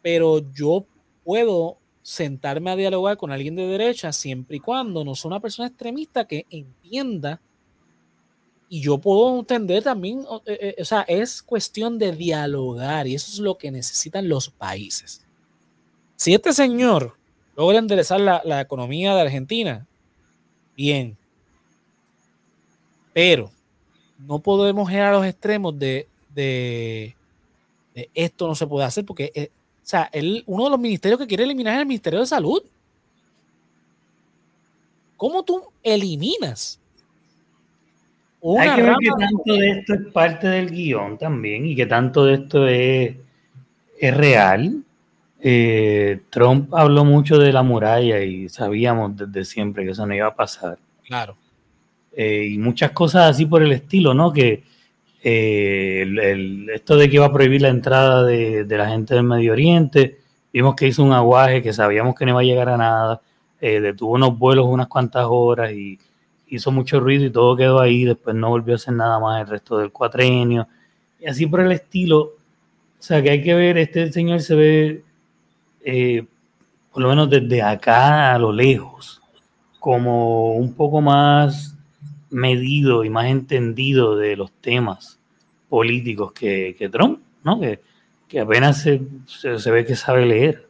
[0.00, 0.86] pero yo
[1.24, 1.76] puedo
[2.06, 6.24] sentarme a dialogar con alguien de derecha siempre y cuando no sea una persona extremista
[6.24, 7.40] que entienda
[8.68, 13.32] y yo puedo entender también, eh, eh, o sea, es cuestión de dialogar y eso
[13.32, 15.26] es lo que necesitan los países.
[16.14, 17.16] Si este señor
[17.56, 19.84] logra enderezar la, economía de Argentina,
[20.76, 21.18] bien.
[23.12, 23.50] Pero
[24.16, 26.06] no podemos ir a los extremos de,
[28.14, 29.50] esto no se puede hacer porque, eh,
[29.86, 30.10] o sea,
[30.46, 32.60] uno de los ministerios que quiere eliminar es el Ministerio de Salud.
[35.16, 36.80] ¿Cómo tú eliminas?
[38.58, 42.24] Hay que ver que tanto de esto es parte del guion también y que tanto
[42.24, 43.16] de esto es,
[43.98, 44.82] es real
[45.40, 50.26] eh, Trump habló mucho de la muralla y sabíamos desde siempre que eso no iba
[50.26, 50.78] a pasar.
[51.04, 51.36] Claro.
[52.12, 54.32] Eh, y muchas cosas así por el estilo, ¿no?
[54.32, 54.64] Que
[55.22, 60.18] eh, esto de que iba a prohibir la entrada de, la gente del Medio Oriente,
[60.52, 63.20] vimos que hizo un aguaje que sabíamos que no iba a llegar a nada,
[63.60, 65.98] detuvo unos vuelos unas cuantas horas y
[66.48, 69.48] hizo mucho ruido y todo quedó ahí, después no volvió a hacer nada más el
[69.48, 70.68] resto del cuatrenio,
[71.20, 72.32] y así por el estilo.
[72.98, 75.04] O sea que hay que ver, este señor se ve
[75.84, 76.26] eh,
[76.92, 79.22] por lo menos desde acá a lo lejos,
[79.78, 81.75] como un poco más
[82.36, 85.18] medido y más entendido de los temas
[85.70, 87.58] políticos que, Trump, ¿no?
[87.58, 87.80] Que,
[88.38, 90.66] apenas se, ve que sabe leer.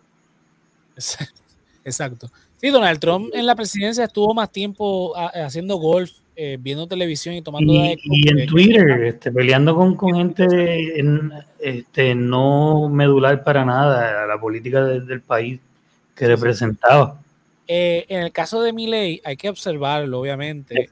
[1.84, 2.30] Exacto.
[2.58, 7.42] Sí, Donald Trump en la presidencia estuvo más tiempo haciendo golf, eh, viendo televisión y
[7.42, 7.72] tomando...
[7.72, 14.22] Y, y en Twitter, este, peleando con, con gente en, este, no medular para nada
[14.22, 15.60] a la política del país
[16.14, 17.20] que representaba.
[17.68, 20.82] Eh, en el caso de Miley hay que observarlo, obviamente.
[20.82, 20.88] Eh,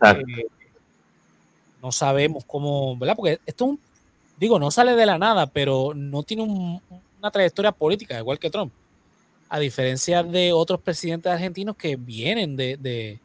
[1.85, 3.14] no sabemos cómo, ¿verdad?
[3.14, 3.78] Porque esto,
[4.39, 8.72] digo, no sale de la nada, pero no tiene una trayectoria política, igual que Trump.
[9.49, 13.20] A diferencia de otros presidentes argentinos que vienen de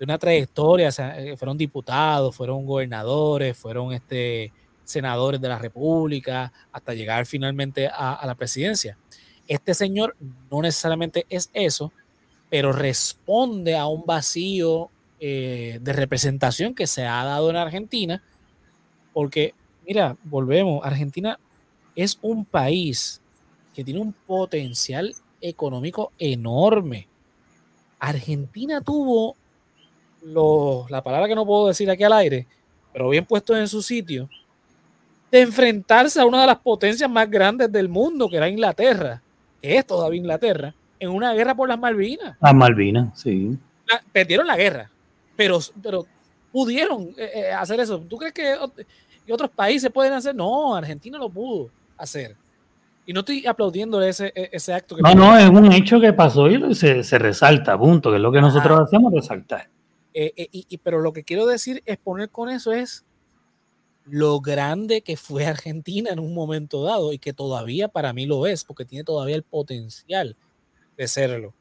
[0.00, 4.52] una trayectoria, eh, fueron diputados, fueron gobernadores, fueron este,
[4.84, 8.98] senadores de la República, hasta llegar finalmente a, la presidencia.
[9.48, 10.16] Este señor
[10.50, 11.92] no necesariamente es eso,
[12.50, 14.90] pero responde a un vacío
[15.20, 18.22] eh, de representación que se ha dado en Argentina,
[19.12, 19.54] porque,
[19.86, 21.38] mira, volvemos, Argentina
[21.94, 23.20] es un país
[23.74, 27.08] que tiene un potencial económico enorme.
[27.98, 29.36] Argentina tuvo
[30.88, 32.46] la palabra que no puedo decir aquí al aire,
[32.92, 34.28] pero bien puesto en su sitio,
[35.30, 39.22] de enfrentarse a una de las potencias más grandes del mundo, que era Inglaterra,
[39.60, 42.36] que es todavía Inglaterra, en una guerra por las Malvinas.
[42.40, 43.56] Las Malvinas, sí.
[44.12, 44.90] perdieron la guerra,
[45.36, 46.06] pero, pero
[46.50, 48.00] pudieron eh, eh, hacer eso.
[48.00, 48.54] ¿Tú crees que
[49.32, 50.34] otros países pueden hacer?
[50.34, 52.36] No, Argentina lo pudo hacer.
[53.06, 54.96] Y no estoy aplaudiendo ese, e, ese acto.
[54.96, 58.22] Que no, no, es un hecho que pasó y se, se resalta, punto, que es
[58.22, 59.68] lo que nosotros hacemos, resaltar.
[60.18, 63.04] Eh, eh, y, pero lo que quiero decir, es poner con eso es
[64.06, 68.46] lo grande que fue Argentina en un momento dado y que todavía para mí lo
[68.46, 70.36] es, porque tiene todavía el potencial
[70.96, 71.54] de serlo.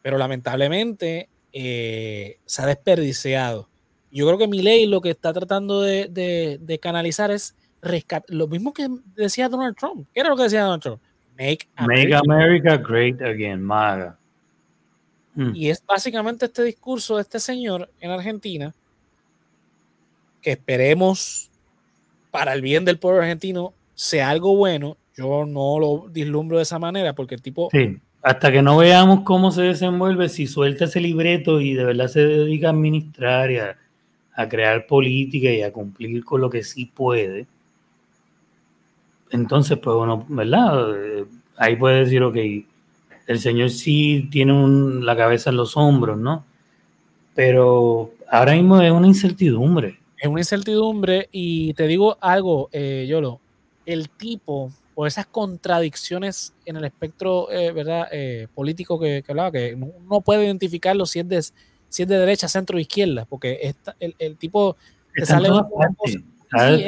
[0.00, 3.68] Pero lamentablemente eh, se ha desperdiciado.
[4.10, 8.72] Yo creo que mi ley lo que está tratando de, canalizar es rescatar lo mismo
[8.72, 10.06] que decía Donald Trump.
[10.12, 11.02] ¿Qué era lo que decía Donald Trump?
[11.38, 14.18] Make America great again, MAGA.
[15.34, 15.54] Mm.
[15.54, 18.74] Y es básicamente este discurso de este señor en Argentina,
[20.42, 21.50] que esperemos
[22.30, 24.96] para el bien del pueblo argentino sea algo bueno.
[25.16, 27.68] Yo no lo dislumbro de esa manera porque el tipo...
[27.72, 32.08] Sí, hasta que no veamos cómo se desenvuelve, si suelta ese libreto y de verdad
[32.08, 33.76] se dedica a administrar y a,
[34.48, 37.46] crear política y a cumplir con lo que sí puede,
[39.30, 40.94] entonces, pues bueno, ¿verdad?
[40.96, 41.24] Eh,
[41.56, 42.36] ahí puede decir, ok,
[43.26, 44.54] el Señor sí tiene
[45.02, 46.44] la cabeza en los hombros, ¿no?
[47.34, 49.98] Pero ahora mismo es una incertidumbre.
[50.16, 53.40] Es una incertidumbre y te digo algo, eh, Yolo,
[53.86, 58.08] el tipo, por esas contradicciones en el espectro, eh, ¿verdad?
[58.10, 61.40] Eh, político que, hablaba, que no puede identificarlo si es de,
[61.88, 64.76] si es de derecha, centro o izquierda, porque el, tipo
[65.14, 65.50] te sale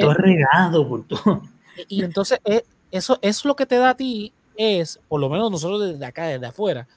[0.01, 1.43] todo regado por todo.
[1.87, 5.49] Y, entonces eso, eso es lo que te da a ti es, por lo menos
[5.49, 6.89] nosotros desde acá, desde afuera,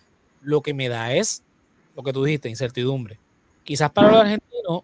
[0.41, 1.43] lo que me da es
[1.95, 3.19] lo que tú dijiste, incertidumbre.
[3.63, 4.81] quizás para los argentinos,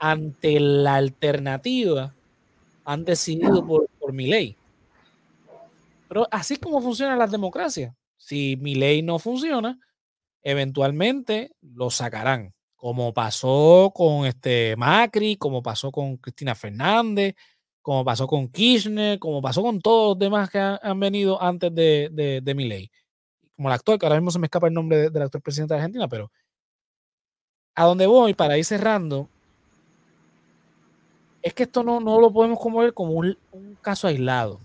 [0.00, 2.12] ante la alternativa,
[2.84, 4.56] han decidido por, por mi ley.
[6.14, 7.92] Pero así es como funcionan las democracias.
[8.16, 9.80] Si mi ley no funciona,
[10.44, 17.34] eventualmente lo sacarán, como pasó con este Macri, como pasó con Cristina Fernández,
[17.82, 22.08] como pasó con Kirchner, como pasó con todos los demás que han, venido antes de,
[22.12, 22.88] de, de mi ley.
[23.56, 25.80] Como el actor, que ahora mismo se me escapa el nombre del actor presidente de
[25.80, 26.30] Argentina, pero
[27.74, 29.28] a donde voy para ir cerrando,
[31.42, 33.36] es que esto no, no lo podemos como ver como un,
[33.82, 34.60] caso aislado.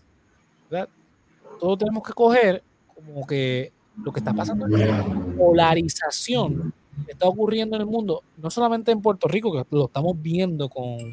[1.59, 1.67] ¿Verdad?
[1.67, 2.63] Todo tenemos que coger
[2.95, 3.71] como que
[4.03, 5.05] lo que está pasando es la
[5.37, 6.73] polarización
[7.05, 10.69] que está ocurriendo en el mundo, no solamente en Puerto Rico, que lo estamos viendo
[10.69, 11.11] con,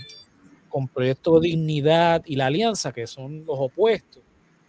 [0.68, 4.22] con Proyecto Dignidad y la Alianza, que son los opuestos,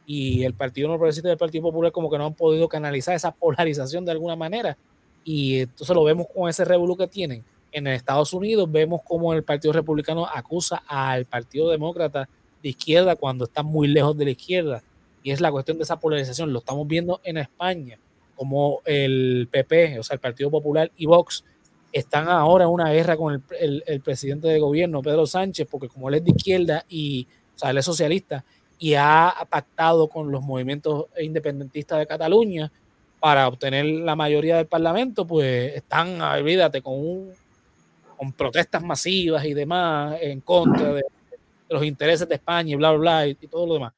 [0.06, 3.16] y el Partido No Progresista y el Partido Popular como que no han podido canalizar
[3.16, 4.78] esa polarización de alguna manera,
[5.24, 7.44] y entonces lo vemos con ese revuelo que tienen.
[7.72, 12.30] En Estados Unidos vemos como el Partido Republicano acusa al Partido Demócrata
[12.64, 14.84] de izquierda cuando está muy lejos de la izquierda.
[15.24, 16.54] Y es la cuestión de esa polarización.
[16.54, 17.98] Lo estamos viendo en España,
[18.36, 21.44] como el PP, o sea, el Partido Popular y Vox,
[21.92, 26.16] están ahora en una guerra con el, presidente de gobierno, Pedro Sánchez, porque como él
[26.16, 28.46] es de izquierda y, o sea, él es socialista
[28.78, 32.72] y ha pactado con los movimientos independentistas de Cataluña
[33.20, 37.32] para obtener la mayoría del Parlamento, pues están, olvídate, con, un,
[38.16, 41.04] con protestas masivas y demás en contra de,
[41.70, 43.97] los intereses de España y bla, bla, bla, y todo lo demás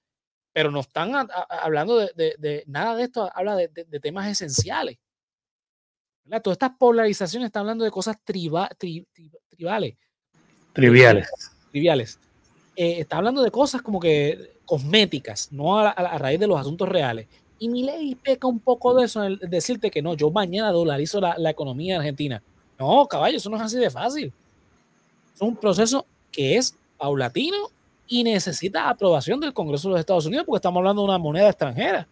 [0.60, 1.14] pero no están
[1.48, 3.70] hablando de, nada de esto, habla de,
[4.02, 4.98] temas esenciales.
[6.44, 9.96] Todas estas polarizaciones están hablando de cosas tribales.
[10.74, 11.30] Triviales.
[11.72, 12.20] Triviales.
[12.76, 17.30] Eh, está hablando de cosas como que cosméticas, no a, raíz de los asuntos reales.
[17.58, 21.22] Y mi ley peca un poco de eso, en decirte que no, yo mañana dolarizo
[21.22, 22.44] la, la economía argentina.
[22.78, 24.34] No, caballo, eso no es así de fácil.
[25.34, 27.72] Es un proceso que es paulatino
[28.10, 31.48] y necesita aprobación del Congreso de los Estados Unidos porque estamos hablando de una moneda
[31.48, 32.08] extranjera.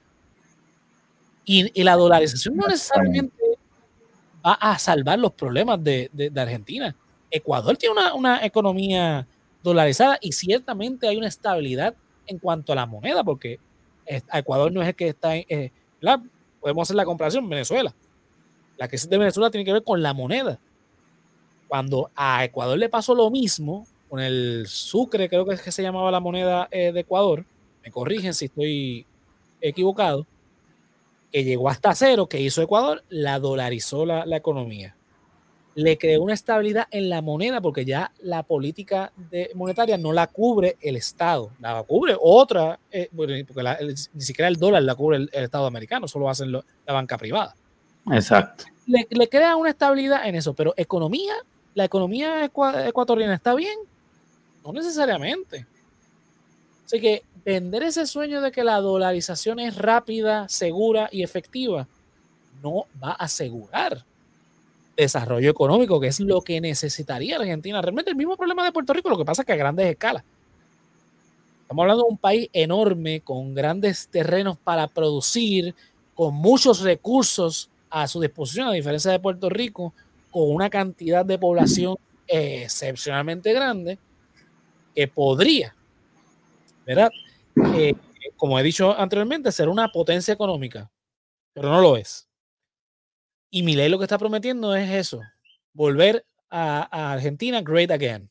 [1.44, 3.34] Y, la dolarización no necesariamente
[4.46, 6.96] va a salvar los problemas de, Argentina.
[7.32, 9.28] Ecuador tiene una, economía
[9.64, 11.96] dolarizada y ciertamente hay una estabilidad
[12.28, 13.60] en cuanto a la moneda, porque
[14.06, 15.46] Ecuador no es el que está en...
[15.50, 15.72] Eh,
[16.62, 17.94] podemos hacer la comparación, Venezuela.
[18.78, 20.60] La crisis de Venezuela tiene que ver con la moneda.
[21.68, 25.82] Cuando a Ecuador le pasó lo mismo, con el sucre, creo que es que se
[25.84, 27.46] llamaba la moneda eh, de Ecuador,
[27.84, 29.06] me corrigen si estoy
[29.62, 30.26] equivocado,
[31.32, 34.96] que llegó hasta cero, que hizo Ecuador, la dolarizó la, economía.
[35.76, 39.12] Le creó una estabilidad en la moneda porque ya la política
[39.54, 43.46] monetaria no la cubre el Estado, la cubre otra, eh, porque
[44.14, 47.56] ni siquiera el dólar la cubre el, Estado americano, solo hacen la banca privada.
[48.12, 48.66] Exacto.
[48.88, 51.34] Le, le, crea una estabilidad en eso, pero economía,
[51.74, 53.78] la economía ecuatoriana está bien,
[54.68, 55.66] no necesariamente.
[56.86, 61.88] Así que vender ese sueño de que la dolarización es rápida, segura y efectiva
[62.62, 64.04] no va a asegurar
[64.96, 67.82] desarrollo económico, que es lo que necesitaría Argentina.
[67.82, 70.24] Realmente el mismo problema de Puerto Rico, lo que pasa es que a grandes escalas.
[71.62, 75.76] Estamos hablando de un país enorme, con grandes terrenos para producir,
[76.16, 79.94] con muchos recursos a su disposición, a diferencia de Puerto Rico,
[80.32, 81.96] con una cantidad de población
[82.28, 84.00] excepcionalmente grande
[84.98, 85.76] que podría,
[86.84, 87.12] ¿verdad?
[87.76, 87.94] Eh,
[88.36, 90.90] como he dicho anteriormente, ser una potencia económica,
[91.54, 92.28] pero no lo es.
[93.52, 95.22] Y mi ley lo que está prometiendo es eso,
[95.72, 98.28] volver a, Argentina great again.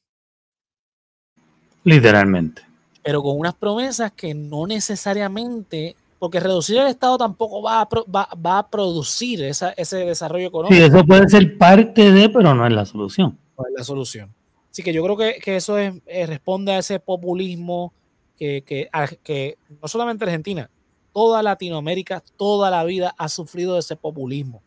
[1.85, 2.63] Literalmente.
[3.01, 8.59] Pero con unas promesas que no necesariamente, porque reducir el Estado tampoco va a, va,
[8.59, 10.75] a producir ese desarrollo económico.
[10.75, 13.39] Sí, eso puede ser parte de, pero no es la solución.
[13.57, 14.36] No es la solución.
[14.77, 17.95] Así que yo creo que, eso es, eh, responde a ese populismo
[18.37, 20.69] que, que, no solamente Argentina,
[21.15, 24.63] toda Latinoamérica, toda la vida ha sufrido de ese populismo.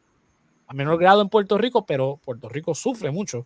[0.66, 3.46] A menor grado en Puerto Rico, pero Puerto Rico sufre mucho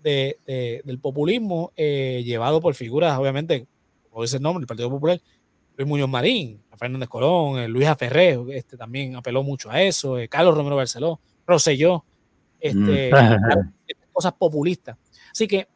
[0.00, 0.38] de,
[0.84, 3.66] del populismo eh, llevado por figuras, obviamente,
[4.08, 5.20] como dice el nombre, el Partido Popular,
[5.76, 10.56] Luis Muñoz Marín, Fernández Colón, eh, Luis Aferré, este también apeló mucho a eso, Carlos
[10.56, 12.04] Romero Barceló, Rosselló,
[12.60, 13.72] este, mm.
[14.12, 14.96] cosas populistas.
[15.32, 15.66] Así que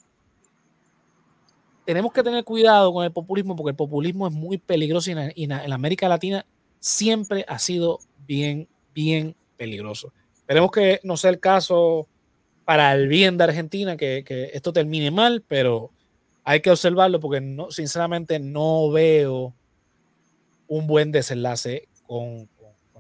[1.91, 5.53] tenemos que tener cuidado con el populismo porque el populismo es muy peligroso y en,
[5.72, 6.47] América Latina
[6.78, 10.12] siempre ha sido bien, bien peligroso.
[10.36, 12.07] Esperemos que no sea el caso
[12.64, 14.24] para el bien de Argentina, que,
[14.55, 15.91] esto termine mal, pero
[16.45, 19.53] hay que observarlo porque no, sinceramente no veo
[20.68, 22.49] un buen desenlace con,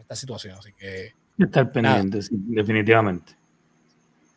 [0.00, 0.58] esta situación.
[0.58, 1.12] Así que.
[1.38, 3.39] Estar pendiente, sí, definitivamente.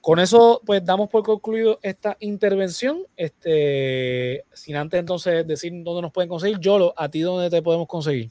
[0.04, 3.04] Con eso, pues damos por concluido esta intervención.
[3.16, 6.60] Este, sin antes entonces decir dónde nos pueden conseguir.
[6.60, 8.30] Yolo, ¿a ti dónde te podemos conseguir?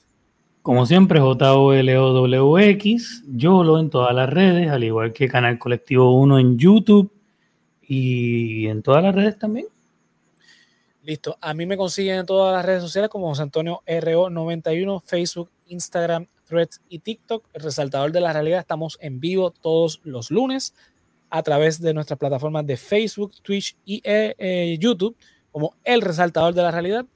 [0.61, 6.59] Como siempre, J-O-L-O-W-X, Yolo en todas las redes, al igual que Canal Colectivo 1 en
[6.59, 7.11] YouTube
[7.81, 9.65] y en todas las redes también.
[11.03, 11.39] Listo.
[11.41, 16.27] A mí me consiguen en todas las redes sociales como José Antonio RO91, Facebook, Instagram,
[16.45, 17.47] Threads y TikTok.
[17.55, 18.61] El resaltador de la realidad.
[18.61, 20.75] Estamos en vivo todos los lunes
[21.33, 25.17] a través de nuestras plataformas de Facebook, Twitch y eh, eh, YouTube
[25.51, 27.07] como El Resaltador de la Realidad.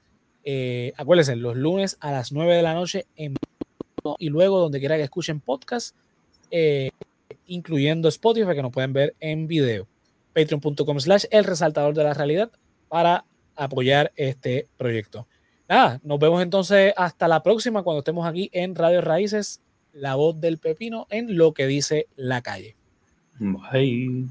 [0.43, 3.35] Eh, acuérdense, los lunes a las 9 de la noche en
[4.17, 5.95] y luego donde quiera que escuchen podcast,
[7.45, 9.87] incluyendo Spotify, que nos pueden ver en video.
[10.33, 12.49] Patreon.com slash El Resaltador de la Realidad
[12.87, 13.23] para
[13.55, 15.27] apoyar este proyecto.
[15.69, 19.61] Nada, nos vemos entonces hasta la próxima cuando estemos aquí en Radio Raíces,
[19.93, 22.77] la voz del pepino en lo que dice la calle.
[23.39, 24.29] 唔系